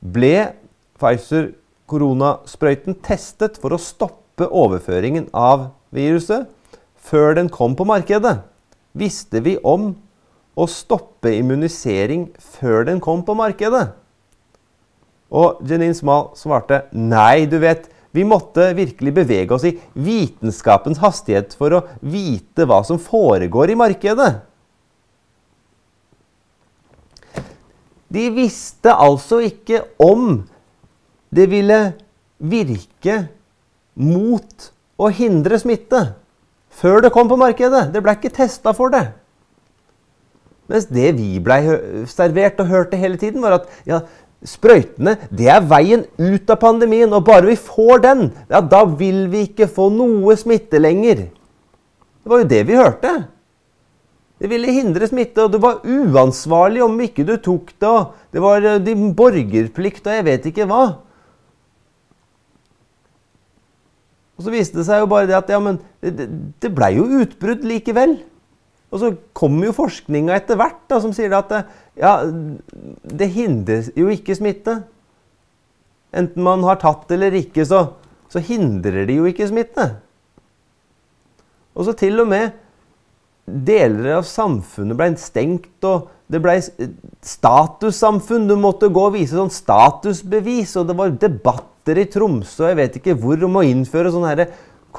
ble 0.00 0.52
Pfizer-koronasprøyten 0.98 2.98
testet 3.04 3.58
for 3.62 3.74
å 3.74 3.82
stoppe 3.82 4.27
stoppe 4.38 4.54
overføringen 4.54 5.28
av 5.34 5.72
viruset 5.90 6.46
før 6.94 7.34
den 7.34 7.48
kom 7.50 7.74
på 7.74 7.84
markedet? 7.84 8.44
Visste 8.94 9.42
vi 9.42 9.58
om 9.66 9.96
å 10.54 10.66
stoppe 10.66 11.32
immunisering 11.34 12.28
før 12.38 12.86
den 12.86 13.00
kom 13.00 13.24
på 13.26 13.34
markedet? 13.34 13.94
Og 15.28 15.58
Janine 15.66 15.94
Smal 15.94 16.30
svarte 16.38 16.86
nei, 16.92 17.46
du 17.46 17.58
vet, 17.58 17.90
vi 18.14 18.24
måtte 18.24 18.70
virkelig 18.74 19.12
bevege 19.12 19.54
oss 19.54 19.66
i 19.68 19.74
vitenskapens 19.92 21.00
hastighet 21.02 21.52
for 21.58 21.74
å 21.74 21.82
vite 22.00 22.64
hva 22.64 22.80
som 22.86 22.98
foregår 22.98 23.74
i 23.74 23.78
markedet. 23.78 24.30
De 28.08 28.30
visste 28.32 28.94
altså 28.94 29.42
ikke 29.44 29.82
om 30.00 30.46
det 31.28 31.50
ville 31.52 31.80
virke 32.38 33.26
mot 33.98 34.70
å 34.98 35.10
hindre 35.14 35.58
smitte 35.60 36.02
før 36.78 37.02
det 37.02 37.12
kom 37.14 37.28
på 37.30 37.38
markedet. 37.40 37.88
Det 37.92 38.02
ble 38.04 38.14
ikke 38.14 38.34
testa 38.34 38.74
for 38.76 38.94
det. 38.94 39.08
Mens 40.68 40.86
det 40.92 41.14
vi 41.16 41.38
blei 41.42 41.62
servert 42.10 42.60
og 42.62 42.68
hørte 42.70 43.00
hele 43.00 43.18
tiden, 43.20 43.40
var 43.42 43.58
at 43.58 43.70
ja, 43.88 44.02
sprøytene 44.44 45.16
det 45.34 45.48
er 45.50 45.64
veien 45.66 46.04
ut 46.20 46.50
av 46.52 46.60
pandemien. 46.62 47.10
Og 47.14 47.24
bare 47.26 47.48
vi 47.48 47.56
får 47.56 48.04
den, 48.04 48.28
ja, 48.52 48.60
da 48.60 48.84
vil 48.84 49.26
vi 49.32 49.46
ikke 49.48 49.70
få 49.70 49.88
noe 49.94 50.36
smitte 50.38 50.80
lenger. 50.82 51.26
Det 52.22 52.30
var 52.30 52.44
jo 52.44 52.50
det 52.52 52.62
vi 52.68 52.78
hørte. 52.78 53.16
Det 54.38 54.46
ville 54.52 54.70
hindre 54.70 55.08
smitte, 55.10 55.42
og 55.42 55.50
det 55.50 55.58
var 55.62 55.80
uansvarlig 55.82 56.84
om 56.84 57.00
ikke 57.02 57.24
du 57.26 57.34
tok 57.42 57.72
det. 57.74 57.88
og 57.88 58.14
Det 58.30 58.42
var 58.44 58.62
eh, 58.62 58.82
din 58.84 59.10
borgerplikt 59.16 60.06
og 60.06 60.14
jeg 60.14 60.26
vet 60.28 60.46
ikke 60.52 60.68
hva. 60.70 60.82
Og 64.38 64.46
så 64.46 64.54
viste 64.54 64.78
det 64.78 64.86
seg 64.86 65.02
jo 65.02 65.10
bare 65.10 65.26
det 65.26 65.34
at 65.34 65.50
ja, 65.50 65.58
men 65.62 65.80
det, 66.00 66.28
det 66.62 66.70
blei 66.74 66.92
jo 66.94 67.08
utbrudd 67.24 67.64
likevel. 67.66 68.20
Og 68.88 69.02
så 69.02 69.10
kommer 69.36 69.68
jo 69.68 69.76
forskninga 69.76 70.36
etter 70.38 70.56
hvert 70.56 70.84
da, 70.88 71.00
som 71.02 71.12
sier 71.12 71.34
at 71.36 71.50
ja, 71.98 72.12
det 72.24 73.28
hindrer 73.34 73.90
jo 73.98 74.08
ikke 74.14 74.36
smitte. 74.38 74.78
Enten 76.16 76.46
man 76.46 76.62
har 76.64 76.78
tatt 76.80 77.10
eller 77.12 77.34
ikke, 77.36 77.66
så, 77.68 77.82
så 78.32 78.40
hindrer 78.40 79.04
det 79.08 79.18
jo 79.18 79.26
ikke 79.28 79.50
smitte. 79.50 79.90
Og 81.76 81.84
så 81.86 81.94
til 81.98 82.22
og 82.22 82.30
med 82.30 82.54
deler 83.48 84.18
av 84.18 84.24
samfunnet 84.28 84.96
ble 84.98 85.10
stengt, 85.20 85.84
og 85.88 86.08
det 86.28 86.40
ble 86.44 86.56
statussamfunn. 87.24 88.48
Du 88.48 88.56
måtte 88.60 88.90
gå 88.92 89.04
og 89.08 89.14
vise 89.16 89.36
sånn 89.36 89.52
statusbevis, 89.52 90.74
og 90.80 90.88
det 90.88 90.96
var 90.98 91.14
debatt 91.20 91.70
i 91.96 92.08
Tromsø 92.10 92.68
jeg 92.68 92.76
vet 92.76 92.98
ikke 93.00 93.16
hvor 93.16 93.40
om 93.46 93.56
å 93.56 93.64
innføre 93.64 94.12
sånn 94.12 94.26
her 94.28 94.44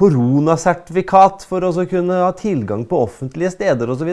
koronasertifikat 0.00 1.44
for 1.46 1.66
å 1.66 1.70
kunne 1.90 2.22
ha 2.24 2.30
tilgang 2.34 2.86
på 2.88 3.02
offentlige 3.04 3.52
steder 3.54 3.90
osv. 3.92 4.10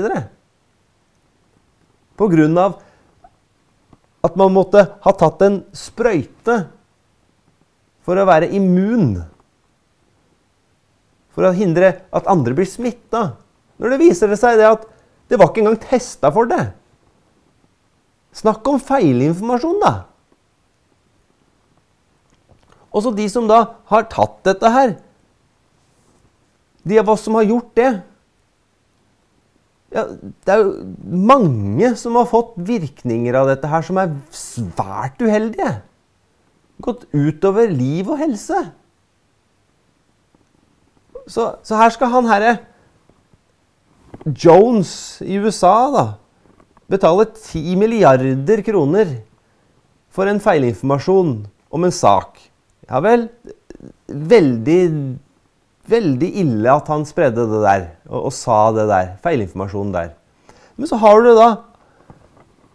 Av 2.17 2.77
at 4.27 4.37
man 4.39 4.53
måtte 4.53 4.83
ha 5.03 5.13
tatt 5.15 5.43
en 5.45 5.61
sprøyte 5.77 6.57
for 8.05 8.17
å 8.17 8.27
være 8.27 8.49
immun. 8.57 9.21
For 11.35 11.47
å 11.47 11.55
hindre 11.55 11.93
at 12.09 12.29
andre 12.29 12.55
blir 12.57 12.67
smitta. 12.67 13.37
Når 13.77 13.93
det 13.93 14.01
viser 14.01 14.33
seg 14.39 14.57
det 14.59 14.69
at 14.69 14.87
det 15.29 15.37
var 15.37 15.51
ikke 15.51 15.63
engang 15.63 15.79
testa 15.81 16.31
for 16.33 16.49
det. 16.49 16.71
Snakk 18.37 18.65
om 18.69 18.79
feilinformasjon, 18.81 19.79
da! 19.81 19.93
Også 22.95 23.11
de 23.15 23.27
som 23.31 23.47
da 23.49 23.63
har 23.89 24.07
tatt 24.11 24.39
dette 24.47 24.71
her. 24.71 24.95
De 26.87 26.99
av 27.01 27.09
oss 27.11 27.25
som 27.27 27.35
har 27.37 27.47
gjort 27.47 27.73
det. 27.77 27.91
Ja, 29.95 30.03
det 30.11 30.51
er 30.51 30.63
jo 30.63 30.71
mange 31.07 31.93
som 31.99 32.17
har 32.19 32.27
fått 32.27 32.57
virkninger 32.67 33.35
av 33.39 33.47
dette 33.51 33.69
her 33.71 33.85
som 33.87 33.99
er 34.01 34.15
svært 34.35 35.21
uheldige. 35.23 35.77
Gått 36.83 37.07
utover 37.15 37.71
liv 37.71 38.07
og 38.11 38.19
helse. 38.21 38.65
Så, 41.27 41.49
så 41.63 41.79
her 41.79 41.91
skal 41.91 42.11
han 42.13 42.27
herre 42.29 42.57
Jones 44.27 45.19
i 45.23 45.37
USA 45.39 45.75
da, 45.91 46.05
betale 46.87 47.27
10 47.31 47.75
milliarder 47.79 48.63
kroner 48.63 49.17
for 50.11 50.27
en 50.27 50.39
feilinformasjon 50.43 51.33
om 51.71 51.87
en 51.87 51.93
sak. 51.93 52.39
Ja 52.87 53.01
vel. 53.03 53.27
Veldig, 54.07 54.81
veldig 55.91 56.29
ille 56.41 56.73
at 56.73 56.87
han 56.91 57.05
spredde 57.07 57.47
det 57.51 57.63
der 57.65 57.87
og, 58.07 58.29
og 58.29 58.33
sa 58.35 58.59
det 58.75 58.87
der. 58.89 59.15
Feilinformasjonen 59.23 59.95
der. 59.95 60.13
Men 60.77 60.89
så 60.89 60.99
har 61.01 61.21
du 61.25 61.33
da 61.35 61.49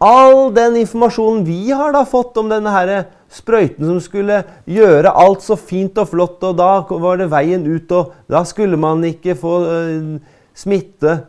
all 0.03 0.51
den 0.55 0.81
informasjonen 0.81 1.45
vi 1.47 1.71
har 1.71 1.93
da 1.95 2.03
fått 2.09 2.39
om 2.41 2.49
denne 2.51 2.73
her 2.75 2.91
sprøyten 3.33 3.87
som 3.87 4.01
skulle 4.03 4.41
gjøre 4.69 5.13
alt 5.15 5.45
så 5.45 5.57
fint 5.57 5.99
og 6.03 6.11
flott, 6.11 6.43
og 6.45 6.57
da 6.59 6.83
var 6.91 7.21
det 7.21 7.31
veien 7.33 7.65
ut, 7.65 7.93
og 7.95 8.13
da 8.31 8.43
skulle 8.49 8.77
man 8.81 9.05
ikke 9.07 9.37
få 9.39 9.55
uh, 9.63 10.17
smitte. 10.59 11.21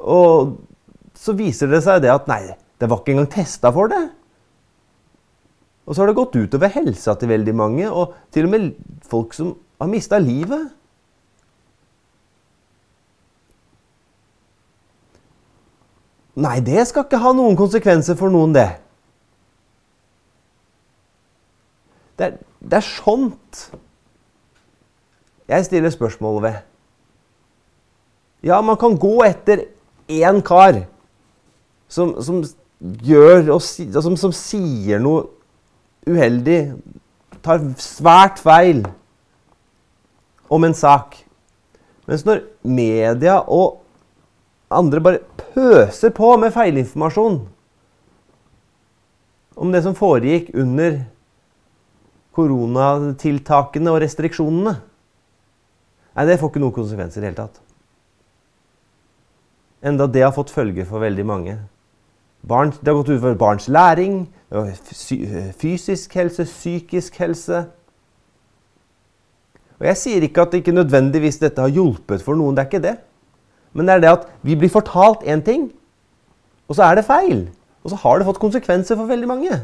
Og 0.00 0.54
så 1.18 1.34
viser 1.36 1.72
det 1.72 1.82
seg 1.84 2.04
det 2.04 2.12
at 2.14 2.30
nei, 2.30 2.54
Det 2.74 2.88
var 2.90 3.00
ikke 3.00 3.12
engang 3.14 3.30
testa 3.30 3.70
for 3.72 3.88
det. 3.88 4.02
Og 5.84 5.94
så 5.94 6.02
har 6.02 6.08
det 6.08 6.16
gått 6.16 6.36
utover 6.36 6.72
helsa 6.72 7.14
til 7.20 7.28
veldig 7.28 7.54
mange, 7.56 7.90
og 7.90 8.14
til 8.32 8.48
og 8.48 8.54
med 8.54 8.70
folk 9.04 9.34
som 9.36 9.52
har 9.80 9.90
mista 9.90 10.18
livet. 10.22 10.70
Nei, 16.34 16.58
det 16.64 16.86
skal 16.88 17.04
ikke 17.06 17.20
ha 17.22 17.34
noen 17.36 17.58
konsekvenser 17.58 18.16
for 18.18 18.32
noen, 18.32 18.56
det. 18.56 18.70
Det 22.18 22.26
er, 22.26 22.38
det 22.62 22.78
er 22.78 22.86
sånt 22.86 23.66
jeg 25.50 25.66
stiller 25.66 25.92
spørsmål 25.92 26.42
ved. 26.42 26.58
Ja, 28.44 28.60
man 28.64 28.78
kan 28.80 28.96
gå 28.98 29.18
etter 29.26 29.66
én 30.08 30.40
kar 30.44 30.84
som, 31.88 32.14
som 32.22 32.42
gjør 32.80 33.54
og 33.56 33.62
som, 33.62 34.16
som 34.20 34.32
sier 34.36 35.02
noe 35.02 35.26
uheldig, 36.08 36.74
tar 37.44 37.62
svært 37.80 38.40
feil 38.42 38.84
om 40.52 40.64
en 40.64 40.76
sak. 40.76 41.16
Mens 42.08 42.24
når 42.26 42.44
media 42.62 43.38
og 43.40 43.80
andre 44.74 45.00
bare 45.00 45.22
pøser 45.54 46.12
på 46.14 46.34
med 46.40 46.52
feilinformasjon 46.54 47.42
om 49.54 49.70
det 49.70 49.84
som 49.84 49.94
foregikk 49.94 50.50
under 50.58 51.04
koronatiltakene 52.34 53.92
og 53.92 54.02
restriksjonene 54.02 54.74
Nei, 56.14 56.28
det 56.28 56.36
får 56.38 56.52
ikke 56.52 56.60
noen 56.62 56.74
konsekvenser 56.76 57.18
i 57.18 57.22
det 57.24 57.30
hele 57.32 57.38
tatt. 57.40 57.56
Enda 59.82 60.06
det 60.06 60.22
har 60.22 60.30
fått 60.36 60.52
følger 60.54 60.86
for 60.86 61.02
veldig 61.02 61.24
mange. 61.26 61.56
Barn, 62.48 62.70
det 62.70 62.90
har 62.90 62.98
gått 62.98 63.08
utover 63.14 63.34
barns 63.40 63.68
læring, 63.68 64.26
fysisk 65.60 66.14
helse, 66.14 66.44
psykisk 66.44 67.16
helse. 67.16 67.64
Og 69.80 69.86
Jeg 69.86 69.96
sier 69.96 70.22
ikke 70.22 70.44
at 70.44 70.52
det 70.52 70.60
ikke 70.62 70.76
nødvendigvis 70.76 71.40
dette 71.40 71.60
har 71.60 71.72
hjulpet 71.72 72.22
for 72.22 72.36
noen, 72.36 72.56
det 72.56 72.62
er 72.62 72.68
ikke 72.68 72.84
det. 72.84 72.96
Men 73.72 73.88
det 73.88 73.94
er 73.94 74.02
det 74.04 74.12
at 74.12 74.26
vi 74.42 74.56
blir 74.56 74.70
fortalt 74.70 75.24
én 75.26 75.42
ting, 75.44 75.72
og 76.68 76.76
så 76.76 76.86
er 76.86 77.00
det 77.00 77.08
feil. 77.08 77.48
Og 77.84 77.90
så 77.90 77.96
har 78.00 78.18
det 78.18 78.28
fått 78.28 78.40
konsekvenser 78.40 78.96
for 78.96 79.08
veldig 79.08 79.28
mange. 79.28 79.58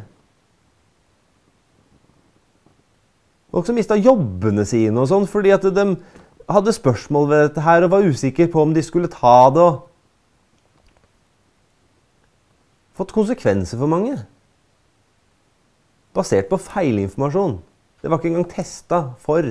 Folk 3.51 3.67
som 3.67 3.75
mista 3.75 3.97
jobbene 3.99 4.65
sine 4.69 5.01
og 5.01 5.09
sånn 5.11 5.27
fordi 5.27 5.51
at 5.55 5.65
de 5.75 5.87
hadde 6.51 6.75
spørsmål 6.75 7.31
ved 7.31 7.41
dette 7.49 7.65
her 7.65 7.87
og 7.87 7.95
var 7.95 8.07
usikre 8.07 8.47
på 8.51 8.63
om 8.63 8.75
de 8.75 8.83
skulle 8.83 9.11
ta 9.11 9.51
det. 9.55 9.63
og 9.63 9.90
Fått 13.01 13.15
konsekvenser 13.17 13.81
for 13.81 13.89
mange. 13.89 14.19
Basert 16.13 16.51
på 16.51 16.59
feilinformasjon. 16.61 17.55
Det 18.03 18.11
var 18.11 18.21
ikke 18.21 18.29
engang 18.35 18.51
testa 18.51 18.99
for. 19.25 19.47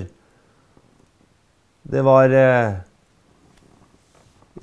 Det 1.90 2.04
var 2.06 2.36
eh, 2.38 2.78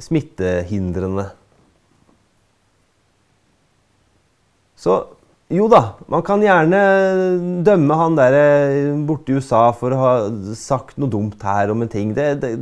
smittehindrende. 0.06 1.26
Så 4.78 5.00
jo 5.50 5.66
da, 5.70 5.80
man 6.10 6.22
kan 6.26 6.42
gjerne 6.42 6.78
dømme 7.66 7.96
han 7.98 8.16
der 8.18 8.34
eh, 8.38 8.94
borte 9.06 9.34
i 9.34 9.40
USA 9.40 9.64
for 9.74 9.94
å 9.94 9.98
ha 10.00 10.14
sagt 10.58 10.98
noe 10.98 11.10
dumt 11.10 11.42
her 11.46 11.74
om 11.74 11.82
en 11.82 11.90
ting. 11.90 12.14
Det, 12.14 12.28
det, 12.42 12.52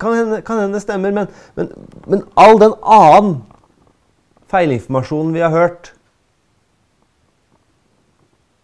kan, 0.00 0.16
hende, 0.16 0.42
kan 0.44 0.76
stemmer, 0.80 1.16
men, 1.16 1.32
men, 1.56 1.72
men, 2.04 2.24
all 2.36 2.60
den 2.60 2.76
annen 2.80 3.34
feilinformasjonen 4.52 5.34
vi 5.34 5.44
har 5.44 5.54
hørt 5.54 5.92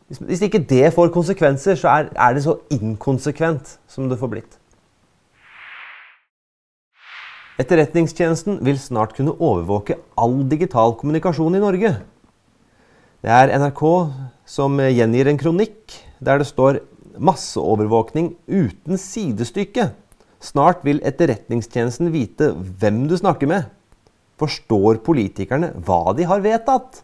Hvis, 0.08 0.40
ikke 0.40 0.62
det 0.64 0.94
får 0.96 1.10
konsekvenser, 1.12 1.76
så 1.76 1.90
er 2.16 2.32
det 2.32 2.40
så 2.40 2.54
inkonsekvent 2.72 3.74
som 3.92 4.06
det 4.08 4.16
får 4.16 4.30
blitt. 4.32 4.54
Etterretningstjenesten 7.60 8.60
vil 8.64 8.78
snart 8.80 9.12
kunne 9.18 9.34
overvåke 9.36 9.98
all 10.16 10.40
digital 10.48 10.94
kommunikasjon 10.96 11.58
i 11.58 11.60
Norge. 11.60 11.90
Det 13.20 13.34
er 13.34 13.52
NRK 13.58 13.84
som 14.48 14.80
gjengir 14.80 15.28
en 15.28 15.40
kronikk 15.40 15.98
der 16.24 16.38
det 16.38 16.46
står 16.46 16.80
'masseovervåkning 17.18 18.36
uten 18.46 18.94
sidestykke'. 18.94 19.90
Snart 20.40 20.84
vil 20.84 21.02
Etterretningstjenesten 21.02 22.12
vite 22.12 22.54
hvem 22.54 23.08
du 23.08 23.16
snakker 23.16 23.46
med. 23.46 23.64
Forstår 24.38 25.02
politikerne 25.04 25.72
hva 25.84 26.14
de 26.16 26.26
har 26.30 26.42
vedtatt? 26.44 27.02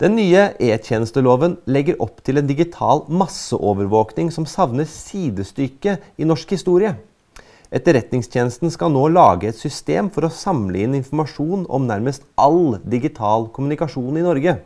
Den 0.00 0.14
nye 0.16 0.46
e-tjenesteloven 0.62 1.58
legger 1.68 1.98
opp 2.00 2.22
til 2.24 2.40
en 2.40 2.46
digital 2.48 3.02
masseovervåkning 3.12 4.30
som 4.32 4.46
savner 4.48 4.86
sidestykke 4.88 5.98
i 6.16 6.28
norsk 6.28 6.54
historie. 6.56 6.94
Etterretningstjenesten 7.70 8.72
skal 8.72 8.94
nå 8.94 9.02
lage 9.12 9.50
et 9.50 9.58
system 9.58 10.08
for 10.10 10.24
å 10.26 10.32
samle 10.32 10.80
inn 10.86 10.96
informasjon 10.96 11.66
om 11.68 11.84
nærmest 11.86 12.24
all 12.40 12.78
digital 12.80 13.50
kommunikasjon 13.52 14.16
i 14.16 14.24
Norge. 14.24 14.56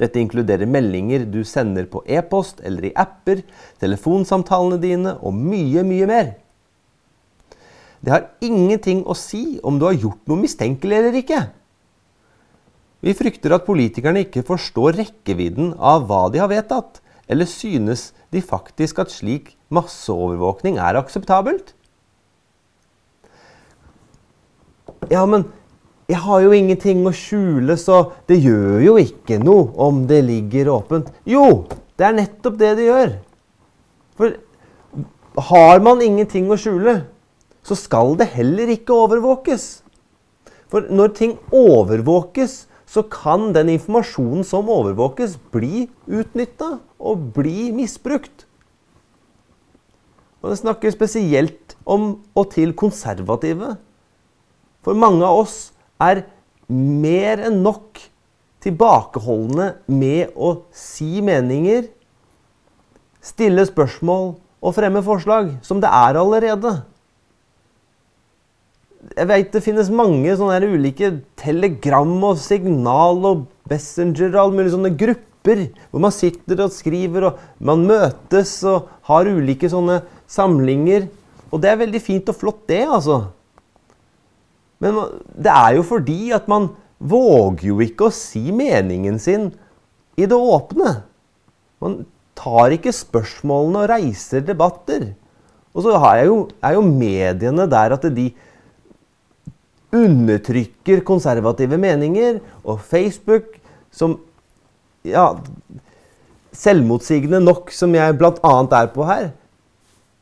Dette 0.00 0.22
inkluderer 0.22 0.70
meldinger 0.70 1.26
du 1.28 1.42
sender 1.44 1.90
på 1.90 2.04
e-post 2.06 2.62
eller 2.64 2.86
i 2.88 2.94
apper, 2.96 3.42
telefonsamtalene 3.82 4.78
dine 4.80 5.16
og 5.18 5.34
mye, 5.36 5.82
mye 5.84 6.08
mer. 6.08 6.30
Det 8.00 8.12
har 8.12 8.28
ingenting 8.40 9.02
å 9.04 9.16
si 9.18 9.60
om 9.66 9.78
du 9.78 9.84
har 9.88 9.98
gjort 9.98 10.22
noe 10.30 10.40
mistenkelig 10.40 10.96
eller 10.96 11.18
ikke. 11.20 11.40
Vi 13.04 13.16
frykter 13.16 13.54
at 13.56 13.66
politikerne 13.66 14.24
ikke 14.26 14.44
forstår 14.48 14.98
rekkevidden 15.00 15.74
av 15.76 16.06
hva 16.08 16.26
de 16.32 16.40
har 16.40 16.50
vedtatt, 16.52 17.00
eller 17.30 17.48
synes 17.48 18.10
de 18.32 18.42
faktisk 18.44 19.00
at 19.00 19.12
slik 19.12 19.54
masseovervåkning 19.72 20.80
er 20.80 20.98
akseptabelt. 21.00 21.74
Ja, 25.10 25.24
men 25.24 25.46
jeg 26.10 26.20
har 26.24 26.42
jo 26.44 26.52
ingenting 26.54 27.04
å 27.06 27.14
skjule, 27.14 27.76
så 27.78 28.10
det 28.28 28.40
gjør 28.42 28.82
jo 28.84 28.96
ikke 29.00 29.38
noe 29.40 29.70
om 29.80 30.04
det 30.10 30.20
ligger 30.26 30.72
åpent. 30.74 31.08
Jo, 31.28 31.68
det 31.96 32.08
er 32.08 32.16
nettopp 32.18 32.58
det 32.60 32.74
det 32.80 32.88
gjør. 32.88 33.14
For 34.18 34.36
har 35.50 35.80
man 35.84 36.02
ingenting 36.04 36.50
å 36.50 36.58
skjule, 36.60 36.98
så 37.66 37.76
skal 37.78 38.16
det 38.20 38.30
heller 38.34 38.70
ikke 38.72 38.94
overvåkes. 38.94 39.82
For 40.70 40.86
når 40.90 41.14
ting 41.18 41.36
overvåkes, 41.52 42.64
så 42.90 43.04
kan 43.06 43.52
den 43.54 43.70
informasjonen 43.70 44.42
som 44.46 44.70
overvåkes, 44.70 45.36
bli 45.54 45.86
utnytta 46.10 46.78
og 46.98 47.30
bli 47.36 47.70
misbrukt. 47.74 48.46
Og 50.40 50.50
Det 50.50 50.58
snakker 50.62 50.90
spesielt 50.90 51.76
om 51.84 52.24
og 52.34 52.50
til 52.54 52.72
konservative 52.72 53.76
for 54.84 54.96
mange 54.96 55.24
av 55.26 55.42
oss 55.42 55.56
er 56.00 56.24
mer 56.70 57.42
enn 57.44 57.60
nok 57.64 58.00
tilbakeholdne 58.64 59.74
med 59.92 60.32
å 60.36 60.54
si 60.76 61.20
meninger, 61.24 61.88
stille 63.20 63.66
spørsmål 63.68 64.32
og 64.60 64.76
fremme 64.76 65.02
forslag, 65.04 65.52
som 65.64 65.80
det 65.82 65.90
er 65.92 66.16
allerede. 66.20 66.72
Jeg 69.00 69.28
vet 69.30 69.54
det 69.54 69.62
finnes 69.64 69.88
mange 69.92 70.32
sånne 70.36 70.66
ulike 70.68 71.12
telegram 71.40 72.12
og 72.28 72.40
signal 72.40 73.22
og 73.24 73.46
Messenger 73.70 74.34
og 74.34 74.40
alle 74.42 74.58
mulige 74.58 74.74
sånne 74.74 74.92
grupper 74.98 75.62
hvor 75.88 76.02
man 76.04 76.12
sitter 76.12 76.60
og 76.66 76.74
skriver 76.74 77.30
og 77.30 77.38
man 77.64 77.86
møtes 77.88 78.58
og 78.68 78.90
har 79.08 79.30
ulike 79.30 79.70
sånne 79.72 80.02
samlinger. 80.30 81.08
Og 81.50 81.62
det 81.62 81.70
er 81.72 81.80
veldig 81.80 82.02
fint 82.04 82.28
og 82.30 82.36
flott, 82.38 82.60
det, 82.68 82.84
altså. 82.84 83.22
Men 84.80 85.00
det 85.32 85.50
er 85.52 85.78
jo 85.78 85.86
fordi 85.86 86.30
at 86.36 86.46
man 86.48 86.70
våger 87.00 87.70
jo 87.70 87.80
ikke 87.84 88.08
å 88.08 88.14
si 88.14 88.52
meningen 88.52 89.16
sin 89.20 89.48
i 90.20 90.28
det 90.28 90.36
åpne. 90.36 90.98
Man 91.80 92.02
tar 92.36 92.76
ikke 92.76 92.92
spørsmålene 92.94 93.82
og 93.82 93.90
reiser 93.90 94.44
debatter. 94.44 95.10
Og 95.72 95.84
så 95.84 95.96
er 95.96 96.24
jo, 96.28 96.38
er 96.64 96.76
jo 96.76 96.84
mediene 96.84 97.66
der 97.70 97.96
at 97.96 98.06
de 98.14 98.30
undertrykker 99.94 101.02
konservative 101.06 101.78
meninger. 101.80 102.40
Og 102.64 102.80
Facebook, 102.80 103.56
som 103.90 104.18
ja, 105.06 105.32
selvmotsigende 106.56 107.40
nok 107.42 107.72
som 107.74 107.94
jeg 107.96 108.16
bl.a. 108.18 108.54
er 108.80 108.90
på 108.94 109.06
her, 109.08 109.30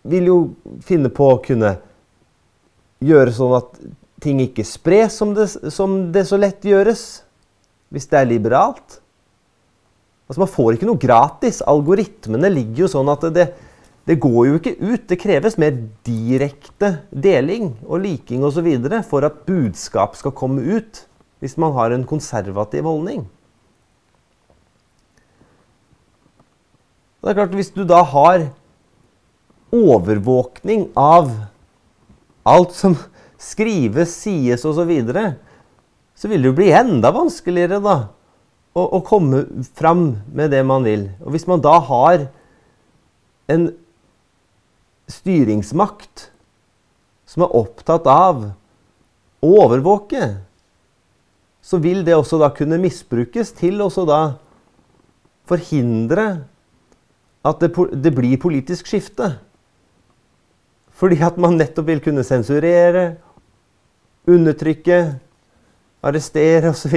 vil 0.09 0.31
jo 0.31 0.39
finne 0.87 1.11
på 1.13 1.33
å 1.35 1.41
kunne 1.45 1.77
gjøre 3.05 3.35
sånn 3.35 3.57
at 3.59 3.75
ting 4.23 4.41
ikke 4.43 4.67
spres 4.67 5.19
som 5.21 5.35
det, 5.37 5.47
som 5.75 5.99
det 6.15 6.25
så 6.27 6.39
lett 6.41 6.65
gjøres, 6.67 7.05
hvis 7.95 8.09
det 8.11 8.21
er 8.21 8.31
liberalt. 8.31 8.99
Altså 10.29 10.43
Man 10.43 10.51
får 10.53 10.77
ikke 10.77 10.89
noe 10.89 11.01
gratis. 11.01 11.63
Algoritmene 11.65 12.51
ligger 12.53 12.85
jo 12.85 12.91
sånn 12.93 13.09
at 13.13 13.23
det, 13.33 13.33
det 13.37 13.47
går 14.17 14.47
jo 14.49 14.57
ikke 14.57 14.77
ut. 14.81 15.03
Det 15.11 15.21
kreves 15.21 15.59
mer 15.61 15.75
direkte 16.07 16.95
deling 17.13 17.75
og 17.85 18.01
liking 18.07 18.45
osv. 18.45 18.69
for 19.05 19.27
at 19.27 19.45
budskap 19.45 20.17
skal 20.17 20.33
komme 20.33 20.65
ut. 20.65 21.05
hvis 21.39 21.55
man 21.57 21.73
har 21.73 21.93
en 21.95 22.05
konservativ 22.05 22.83
holdning. 22.83 23.29
Det 27.23 27.31
er 27.31 27.35
klart, 27.35 27.55
Hvis 27.55 27.71
du 27.71 27.85
da 27.85 28.03
har 28.03 28.49
overvåkning 29.71 30.89
av 30.97 31.31
alt 32.45 32.73
som 32.73 32.97
skrives, 33.39 34.15
sies 34.17 34.65
osv., 34.65 34.81
så, 34.81 34.85
videre, 34.89 35.25
så 36.17 36.29
vil 36.29 36.43
det 36.43 36.51
jo 36.51 36.57
bli 36.57 36.71
enda 36.73 37.13
vanskeligere 37.15 37.79
da, 37.85 37.97
å, 38.75 38.83
å 38.99 39.01
komme 39.07 39.45
fram 39.79 40.25
med 40.33 40.51
det 40.51 40.65
man 40.67 40.87
vil. 40.87 41.11
Og 41.23 41.35
hvis 41.35 41.47
man 41.47 41.63
da 41.63 41.77
har 41.85 42.27
en 43.49 43.69
styringsmakt 45.09 46.29
som 47.29 47.45
er 47.45 47.57
opptatt 47.57 48.07
av 48.09 48.45
å 49.45 49.51
overvåke, 49.65 50.31
så 51.63 51.81
vil 51.83 52.05
det 52.07 52.17
også 52.17 52.39
da 52.41 52.49
kunne 52.55 52.81
misbrukes 52.81 53.53
til 53.57 53.83
også 53.85 54.07
da 54.09 54.21
forhindre 55.49 56.29
at 57.47 57.61
det, 57.63 57.71
det 57.93 58.13
blir 58.17 58.41
politisk 58.41 58.89
skifte. 58.89 59.35
Fordi 60.99 61.21
at 61.23 61.37
man 61.41 61.59
nettopp 61.61 61.87
vil 61.89 62.03
kunne 62.03 62.25
sensurere, 62.27 63.19
undertrykke, 64.29 64.99
arrestere 66.05 66.73
osv. 66.73 66.97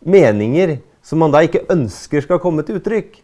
meninger 0.00 0.78
som 1.02 1.20
man 1.22 1.32
da 1.32 1.42
ikke 1.44 1.66
ønsker 1.72 2.24
skal 2.24 2.40
komme 2.42 2.64
til 2.66 2.78
uttrykk. 2.80 3.18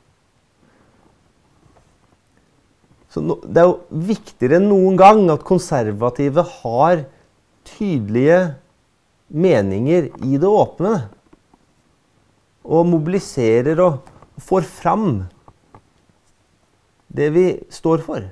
Så 3.16 3.22
Det 3.24 3.62
er 3.62 3.70
jo 3.70 3.76
viktigere 3.88 4.58
enn 4.60 4.66
noen 4.68 4.96
gang 5.00 5.22
at 5.32 5.44
konservative 5.48 6.42
har 6.60 7.06
tydelige 7.64 8.40
meninger 9.32 10.10
i 10.20 10.36
det 10.36 10.50
åpne. 10.50 10.90
Og 12.68 12.84
mobiliserer 12.90 13.80
og 13.80 14.10
får 14.44 14.66
fram 14.68 15.06
det 17.08 17.30
vi 17.32 17.46
står 17.72 18.04
for. 18.04 18.26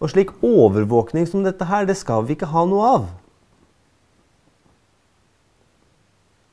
Og 0.00 0.14
slik 0.14 0.32
overvåkning 0.40 1.26
som 1.28 1.44
dette 1.44 1.68
her, 1.68 1.84
det 1.84 1.98
skal 1.98 2.24
vi 2.24 2.38
ikke 2.38 2.48
ha 2.48 2.62
noe 2.70 2.92
av. 2.94 3.04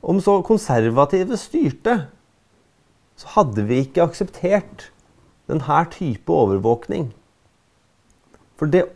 Om 0.04 0.20
så 0.20 0.36
konservative 0.44 1.40
styrte, 1.40 1.96
så 3.16 3.32
hadde 3.38 3.64
vi 3.70 3.80
ikke 3.86 4.04
akseptert 4.04 4.90
denne 5.50 5.80
type 5.92 6.32
overvåkning. 6.32 7.10
For 8.56 8.70
det 8.72 8.86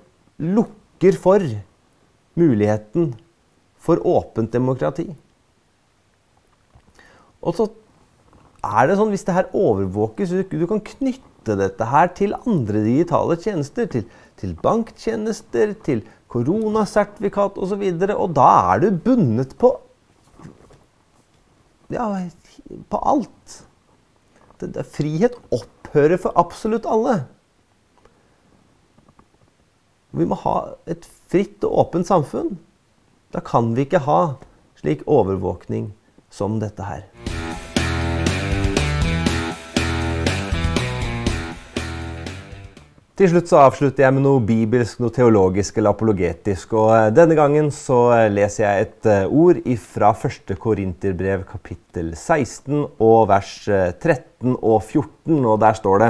lukker 0.40 1.18
for 1.20 1.44
muligheten 2.40 3.12
for 3.80 4.00
åpent 4.06 4.52
demokrati. 4.52 5.08
Og 7.40 7.56
så 7.56 7.68
er 8.64 8.88
det 8.88 8.96
sånn, 8.98 9.12
hvis 9.12 9.24
det 9.24 9.36
her 9.36 9.52
overvåkes, 9.56 10.32
du 10.50 10.66
kan 10.68 10.82
knytte 10.84 11.56
dette 11.56 11.86
her 11.88 12.10
til 12.16 12.36
andre 12.44 12.82
digitale 12.84 13.38
tjenester. 13.40 13.88
Til 13.88 14.04
til 14.40 14.56
banktjenester, 14.62 15.74
til 15.84 16.02
koronasertifikat 16.32 17.58
osv. 17.60 17.82
Og, 17.84 18.04
så 18.04 18.16
og 18.16 18.36
da 18.38 18.50
er 18.72 18.84
du 18.84 18.90
bundet 19.04 19.56
på 19.60 19.74
ja, 21.90 22.06
på 22.90 23.00
alt. 23.12 23.56
Det, 24.60 24.70
det, 24.76 24.84
frihet 24.94 25.34
opphører 25.90 26.18
for 26.22 26.32
absolutt 26.38 26.86
alle. 26.86 27.24
Vi 30.10 30.26
må 30.26 30.38
ha 30.42 30.74
et 30.86 31.06
fritt 31.30 31.64
og 31.66 31.78
åpent 31.86 32.06
samfunn. 32.06 32.58
Da 33.34 33.40
kan 33.40 33.74
vi 33.74 33.86
ikke 33.86 34.06
ha 34.06 34.36
slik 34.78 35.02
overvåkning 35.06 35.92
som 36.30 36.58
dette 36.62 36.82
her. 36.82 37.29
Til 43.20 43.28
slutt 43.28 43.50
så 43.50 43.58
avslutter 43.60 44.06
jeg 44.06 44.14
med 44.16 44.22
noe 44.24 44.40
bibelsk, 44.40 44.96
noe 45.02 45.12
teologisk 45.12 45.76
eller 45.76 45.92
apologetisk. 45.92 46.70
Og 46.72 46.86
eh, 46.94 47.10
Denne 47.12 47.34
gangen 47.36 47.66
så 47.68 47.98
eh, 48.16 48.30
leser 48.32 48.62
jeg 48.62 48.84
et 48.86 49.08
eh, 49.12 49.26
ord 49.28 49.58
fra 49.82 50.14
1. 50.16 50.54
Korinterbrev 50.56 51.42
kapittel 51.44 52.14
16 52.14 52.78
og 52.80 53.18
vers 53.28 53.50
13 53.68 54.54
og 54.54 54.78
14. 54.86 55.36
Og 55.36 55.58
der 55.60 55.76
står 55.76 56.00
det 56.00 56.08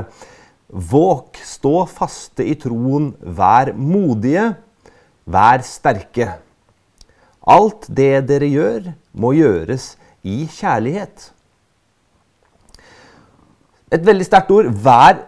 Våk, 0.92 1.40
stå 1.42 1.72
faste 1.90 2.46
i 2.46 2.54
troen, 2.62 3.08
vær 3.18 3.72
modige, 3.74 4.44
vær 5.26 5.66
sterke. 5.66 6.28
Alt 7.42 7.88
det 7.90 8.20
dere 8.30 8.52
gjør, 8.52 8.86
må 9.18 9.32
gjøres 9.34 9.96
i 10.22 10.44
kjærlighet. 10.46 11.26
Et 13.90 14.06
veldig 14.06 14.30
sterkt 14.30 14.54
ord. 14.54 14.70
Vær 14.78 15.24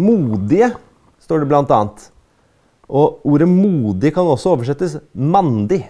Modige, 0.00 0.72
står 1.20 1.42
det 1.42 1.50
blant 1.50 1.70
annet. 1.76 2.08
Og 2.90 3.20
ordet 3.22 3.48
'modig' 3.48 4.14
kan 4.14 4.26
også 4.26 4.56
oversettes 4.56 4.98
'mandig'. 5.14 5.86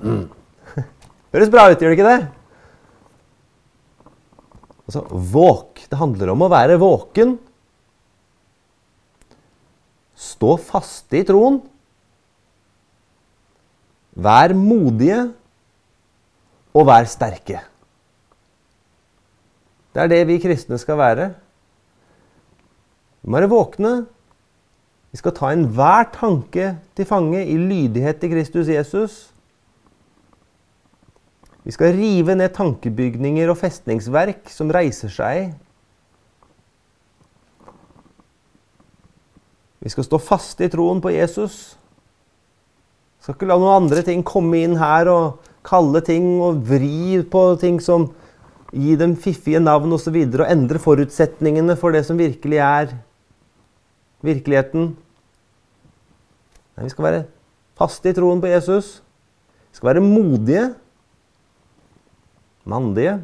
Mm. 0.00 0.28
Høres 1.32 1.52
bra 1.52 1.68
ut, 1.70 1.80
gjør 1.80 1.92
det 1.92 1.98
ikke 1.98 2.12
det? 2.12 2.28
Altså, 4.86 5.02
våk. 5.10 5.82
Det 5.90 5.98
handler 5.98 6.32
om 6.32 6.46
å 6.46 6.52
være 6.52 6.78
våken. 6.80 7.36
Stå 10.16 10.56
faste 10.56 11.18
i 11.20 11.26
troen. 11.26 11.58
Vær 14.16 14.54
modige, 14.56 15.26
og 16.76 16.86
vær 16.88 17.08
sterke. 17.08 17.60
Det 19.92 20.02
er 20.04 20.12
det 20.12 20.22
vi 20.28 20.38
kristne 20.40 20.78
skal 20.80 20.98
være. 21.00 21.26
Vi 23.26 23.32
må 23.34 23.40
være 23.40 23.50
våkne. 23.50 23.92
Vi 25.10 25.18
skal 25.18 25.32
ta 25.34 25.48
enhver 25.50 26.04
tanke 26.14 26.76
til 26.94 27.06
fange 27.08 27.40
i 27.42 27.56
lydighet 27.58 28.20
til 28.22 28.30
Kristus 28.30 28.68
Jesus. 28.70 29.14
Vi 31.66 31.74
skal 31.74 31.96
rive 31.98 32.36
ned 32.38 32.52
tankebygninger 32.54 33.50
og 33.50 33.58
festningsverk 33.58 34.46
som 34.54 34.70
reiser 34.70 35.10
seg. 35.10 35.56
Vi 39.82 39.90
skal 39.90 40.06
stå 40.06 40.20
faste 40.22 40.68
i 40.68 40.70
troen 40.70 41.02
på 41.02 41.10
Jesus. 41.10 41.74
Vi 43.18 43.26
skal 43.26 43.34
ikke 43.34 43.50
la 43.50 43.58
noen 43.58 43.80
andre 43.80 44.06
ting 44.06 44.22
komme 44.22 44.60
inn 44.62 44.78
her 44.78 45.10
og 45.10 45.50
kalle 45.66 46.04
ting 46.06 46.36
og 46.46 46.62
vri 46.70 47.18
på 47.26 47.42
ting 47.58 47.82
som 47.82 48.06
gir 48.70 49.02
dem 49.02 49.18
fiffige 49.18 49.58
navn 49.58 49.90
osv. 49.90 49.98
Og, 49.98 50.04
så 50.06 50.14
videre, 50.14 50.46
og 50.46 50.54
endre 50.54 50.78
forutsetningene 50.78 51.74
for 51.74 51.90
det 51.90 52.06
som 52.06 52.22
virkelig 52.22 52.62
er 52.62 52.94
virkeligheten. 54.26 54.92
Nei, 56.76 56.84
vi 56.84 56.92
skal 56.92 57.06
være 57.06 57.24
faste 57.78 58.10
i 58.10 58.16
troen 58.16 58.42
på 58.42 58.50
Jesus. 58.50 58.98
Vi 59.70 59.78
skal 59.78 59.94
være 59.94 60.04
modige. 60.04 60.68
Mandige. 62.66 63.18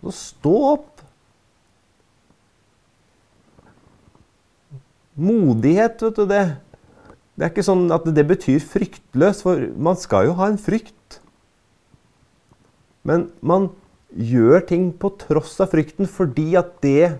Så 0.00 0.14
stå 0.16 0.54
opp. 0.72 1.02
Modighet, 5.16 6.02
vet 6.02 6.16
du 6.16 6.26
det. 6.28 6.44
Det 7.36 7.44
er 7.44 7.52
ikke 7.52 7.64
sånn 7.64 7.88
at 7.92 8.04
det 8.16 8.24
betyr 8.28 8.60
fryktløs, 8.64 9.42
for 9.44 9.60
man 9.76 9.96
skal 10.00 10.30
jo 10.30 10.36
ha 10.38 10.48
en 10.48 10.60
frykt. 10.60 11.20
Men 13.06 13.28
man 13.44 13.70
gjør 14.16 14.64
ting 14.68 14.90
på 14.96 15.12
tross 15.20 15.58
av 15.60 15.72
frykten 15.74 16.08
fordi 16.08 16.54
at 16.58 16.78
det 16.84 17.16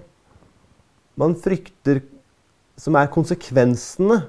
man 1.16 1.34
frykter 1.40 2.02
som 2.76 2.96
er 2.98 3.08
konsekvensene 3.12 4.20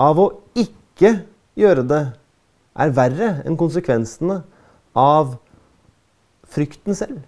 av 0.00 0.20
å 0.20 0.28
ikke 0.56 1.18
gjøre 1.58 1.84
det, 1.84 2.02
er 2.72 2.94
verre 2.96 3.28
enn 3.44 3.58
konsekvensene 3.60 4.38
av 4.96 5.34
frykten 6.52 6.96
selv. 6.96 7.20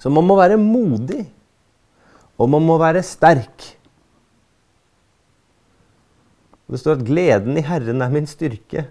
Så 0.00 0.08
man 0.12 0.24
må 0.24 0.38
være 0.38 0.56
modig, 0.60 1.26
og 2.40 2.48
man 2.48 2.64
må 2.64 2.78
være 2.80 3.04
sterk. 3.04 3.66
Det 6.70 6.78
står 6.80 7.00
at 7.00 7.04
'gleden 7.04 7.58
i 7.58 7.66
Herren 7.66 8.00
er 8.00 8.08
min 8.08 8.28
styrke'. 8.30 8.86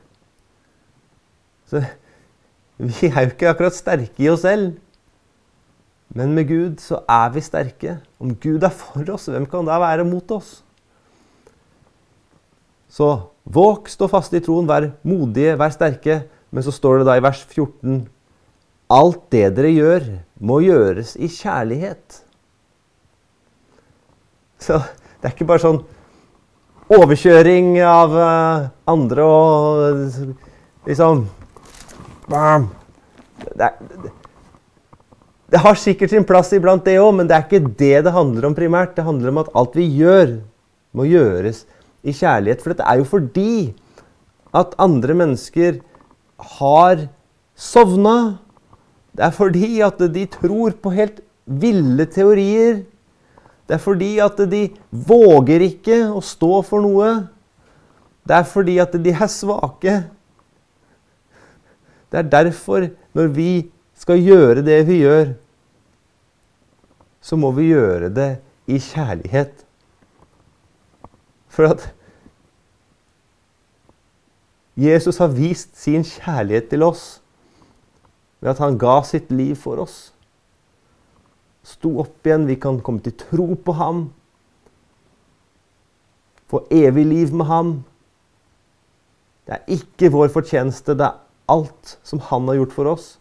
Så 1.66 1.82
vi 2.78 3.08
er 3.08 3.24
jo 3.24 3.32
ikke 3.34 3.50
akkurat 3.50 3.74
sterke 3.74 4.24
i 4.24 4.30
oss 4.30 4.44
selv. 4.46 4.78
Men 6.16 6.34
med 6.34 6.48
Gud 6.50 6.80
så 6.82 7.04
er 7.10 7.30
vi 7.36 7.42
sterke. 7.46 7.98
Om 8.20 8.34
Gud 8.42 8.64
er 8.66 8.74
for 8.74 9.06
oss, 9.14 9.28
hvem 9.30 9.46
kan 9.50 9.68
da 9.68 9.78
være 9.82 10.08
mot 10.08 10.32
oss? 10.34 10.60
Så 12.90 13.10
våg, 13.46 13.86
stå 13.94 14.08
fast 14.10 14.34
i 14.34 14.42
troen, 14.42 14.66
vær 14.70 14.90
modige, 15.06 15.54
vær 15.60 15.70
sterke. 15.74 16.24
Men 16.50 16.66
så 16.66 16.74
står 16.74 17.02
det 17.04 17.10
da 17.12 17.18
i 17.20 17.24
vers 17.24 17.44
14 17.46 18.08
Alt 18.90 19.28
det 19.30 19.52
dere 19.54 19.70
gjør, 19.70 20.06
må 20.42 20.56
gjøres 20.66 21.12
i 21.22 21.28
kjærlighet. 21.30 22.24
Så 24.58 24.80
det 25.22 25.30
er 25.30 25.36
ikke 25.36 25.46
bare 25.52 25.62
sånn 25.62 25.78
overkjøring 26.90 27.76
av 27.86 28.16
eh, 28.18 28.64
andre 28.90 29.28
og 29.30 30.34
liksom 30.90 31.22
bam. 32.32 32.66
det, 33.46 33.70
er- 33.70 34.10
det 35.50 35.62
har 35.64 35.78
sikkert 35.82 36.12
sin 36.14 36.26
plass 36.28 36.52
iblant, 36.54 36.86
det 36.86 37.00
òg, 37.02 37.14
men 37.18 37.30
det 37.30 37.36
er 37.36 37.46
ikke 37.48 37.74
det 37.80 38.04
det 38.06 38.14
handler 38.14 38.50
om 38.50 38.56
primært. 38.58 38.96
Det 38.98 39.06
handler 39.06 39.32
om 39.32 39.42
at 39.42 39.50
alt 39.58 39.78
vi 39.78 39.88
gjør, 39.98 40.36
må 40.94 41.06
gjøres 41.10 41.64
i 42.06 42.14
kjærlighet. 42.14 42.62
For 42.62 42.74
dette 42.74 42.86
er 42.86 43.00
jo 43.02 43.08
fordi 43.10 43.54
at 44.56 44.76
andre 44.82 45.16
mennesker 45.18 45.80
har 46.60 47.08
sovna. 47.58 48.38
Det 49.18 49.26
er 49.26 49.34
fordi 49.36 49.72
at 49.86 50.06
de 50.14 50.28
tror 50.30 50.78
på 50.82 50.94
helt 50.94 51.24
ville 51.50 52.06
teorier. 52.14 52.84
Det 53.66 53.78
er 53.78 53.82
fordi 53.82 54.12
at 54.22 54.38
de 54.50 54.64
våger 54.90 55.66
ikke 55.66 56.00
å 56.14 56.22
stå 56.26 56.62
for 56.66 56.86
noe. 56.86 57.10
Det 58.26 58.38
er 58.38 58.48
fordi 58.50 58.78
at 58.82 58.94
de 58.94 59.14
er 59.14 59.30
svake. 59.30 59.98
Det 62.10 62.22
er 62.22 62.32
derfor, 62.38 62.88
når 63.14 63.34
vi 63.34 63.52
skal 64.00 64.22
gjøre 64.24 64.64
det 64.64 64.80
vi 64.88 65.02
gjør, 65.04 65.34
så 67.22 67.36
må 67.36 67.52
vi 67.58 67.70
gjøre 67.74 68.10
det 68.16 68.30
i 68.72 68.80
kjærlighet. 68.80 69.66
For 71.52 71.68
at 71.68 71.90
Jesus 74.80 75.20
har 75.20 75.34
vist 75.36 75.76
sin 75.76 76.06
kjærlighet 76.08 76.70
til 76.72 76.86
oss 76.88 77.20
ved 78.40 78.54
at 78.54 78.62
han 78.64 78.80
ga 78.80 79.02
sitt 79.04 79.28
liv 79.36 79.58
for 79.60 79.82
oss. 79.84 80.14
Sto 81.68 81.98
opp 82.00 82.24
igjen, 82.24 82.48
vi 82.48 82.56
kan 82.56 82.80
komme 82.80 83.04
til 83.04 83.18
tro 83.20 83.52
på 83.60 83.76
ham. 83.76 84.06
Få 86.50 86.64
evig 86.72 87.04
liv 87.06 87.36
med 87.36 87.50
ham. 87.52 87.74
Det 89.44 89.58
er 89.58 89.76
ikke 89.76 90.14
vår 90.14 90.32
fortjeneste, 90.32 90.96
det 90.96 91.10
er 91.10 91.20
alt 91.52 91.98
som 92.06 92.24
han 92.32 92.48
har 92.48 92.62
gjort 92.62 92.78
for 92.78 92.96
oss. 92.96 93.19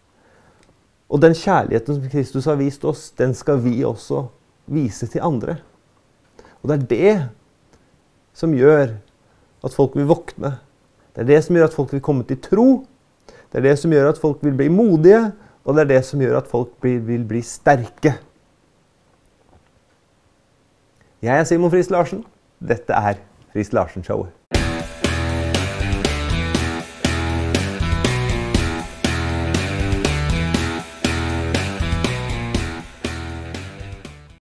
Og 1.09 1.23
den 1.23 1.35
kjærligheten 1.37 1.97
som 1.97 2.11
Kristus 2.13 2.47
har 2.49 2.59
vist 2.61 2.85
oss, 2.85 3.09
den 3.17 3.33
skal 3.35 3.63
vi 3.65 3.81
også 3.85 4.27
vise 4.69 5.09
til 5.09 5.25
andre. 5.25 5.57
Og 6.61 6.69
det 6.69 6.77
er 6.77 6.89
det 6.91 7.17
som 8.37 8.53
gjør 8.55 8.99
at 9.65 9.75
folk 9.75 9.97
vil 9.97 10.09
våkne. 10.11 10.59
Det 11.17 11.25
er 11.25 11.31
det 11.33 11.41
som 11.45 11.57
gjør 11.57 11.71
at 11.71 11.75
folk 11.75 11.93
vil 11.97 12.05
komme 12.05 12.27
til 12.29 12.41
tro. 12.45 12.69
Det 13.49 13.61
er 13.61 13.71
det 13.71 13.79
som 13.81 13.93
gjør 13.93 14.13
at 14.13 14.21
folk 14.21 14.45
vil 14.45 14.57
bli 14.59 14.69
modige, 14.69 15.33
og 15.65 15.75
det 15.75 15.87
er 15.87 15.93
det 15.97 16.05
som 16.05 16.21
gjør 16.21 16.43
at 16.43 16.51
folk 16.51 16.77
blir, 16.83 17.01
vil 17.01 17.25
bli 17.29 17.41
sterke. 17.43 18.15
Jeg 21.23 21.35
er 21.35 21.45
Simon 21.45 21.73
Friis 21.73 21.91
Larsen. 21.91 22.25
Dette 22.61 22.93
er 22.93 23.19
Friis 23.53 23.73
Larsen-showet. 23.73 24.58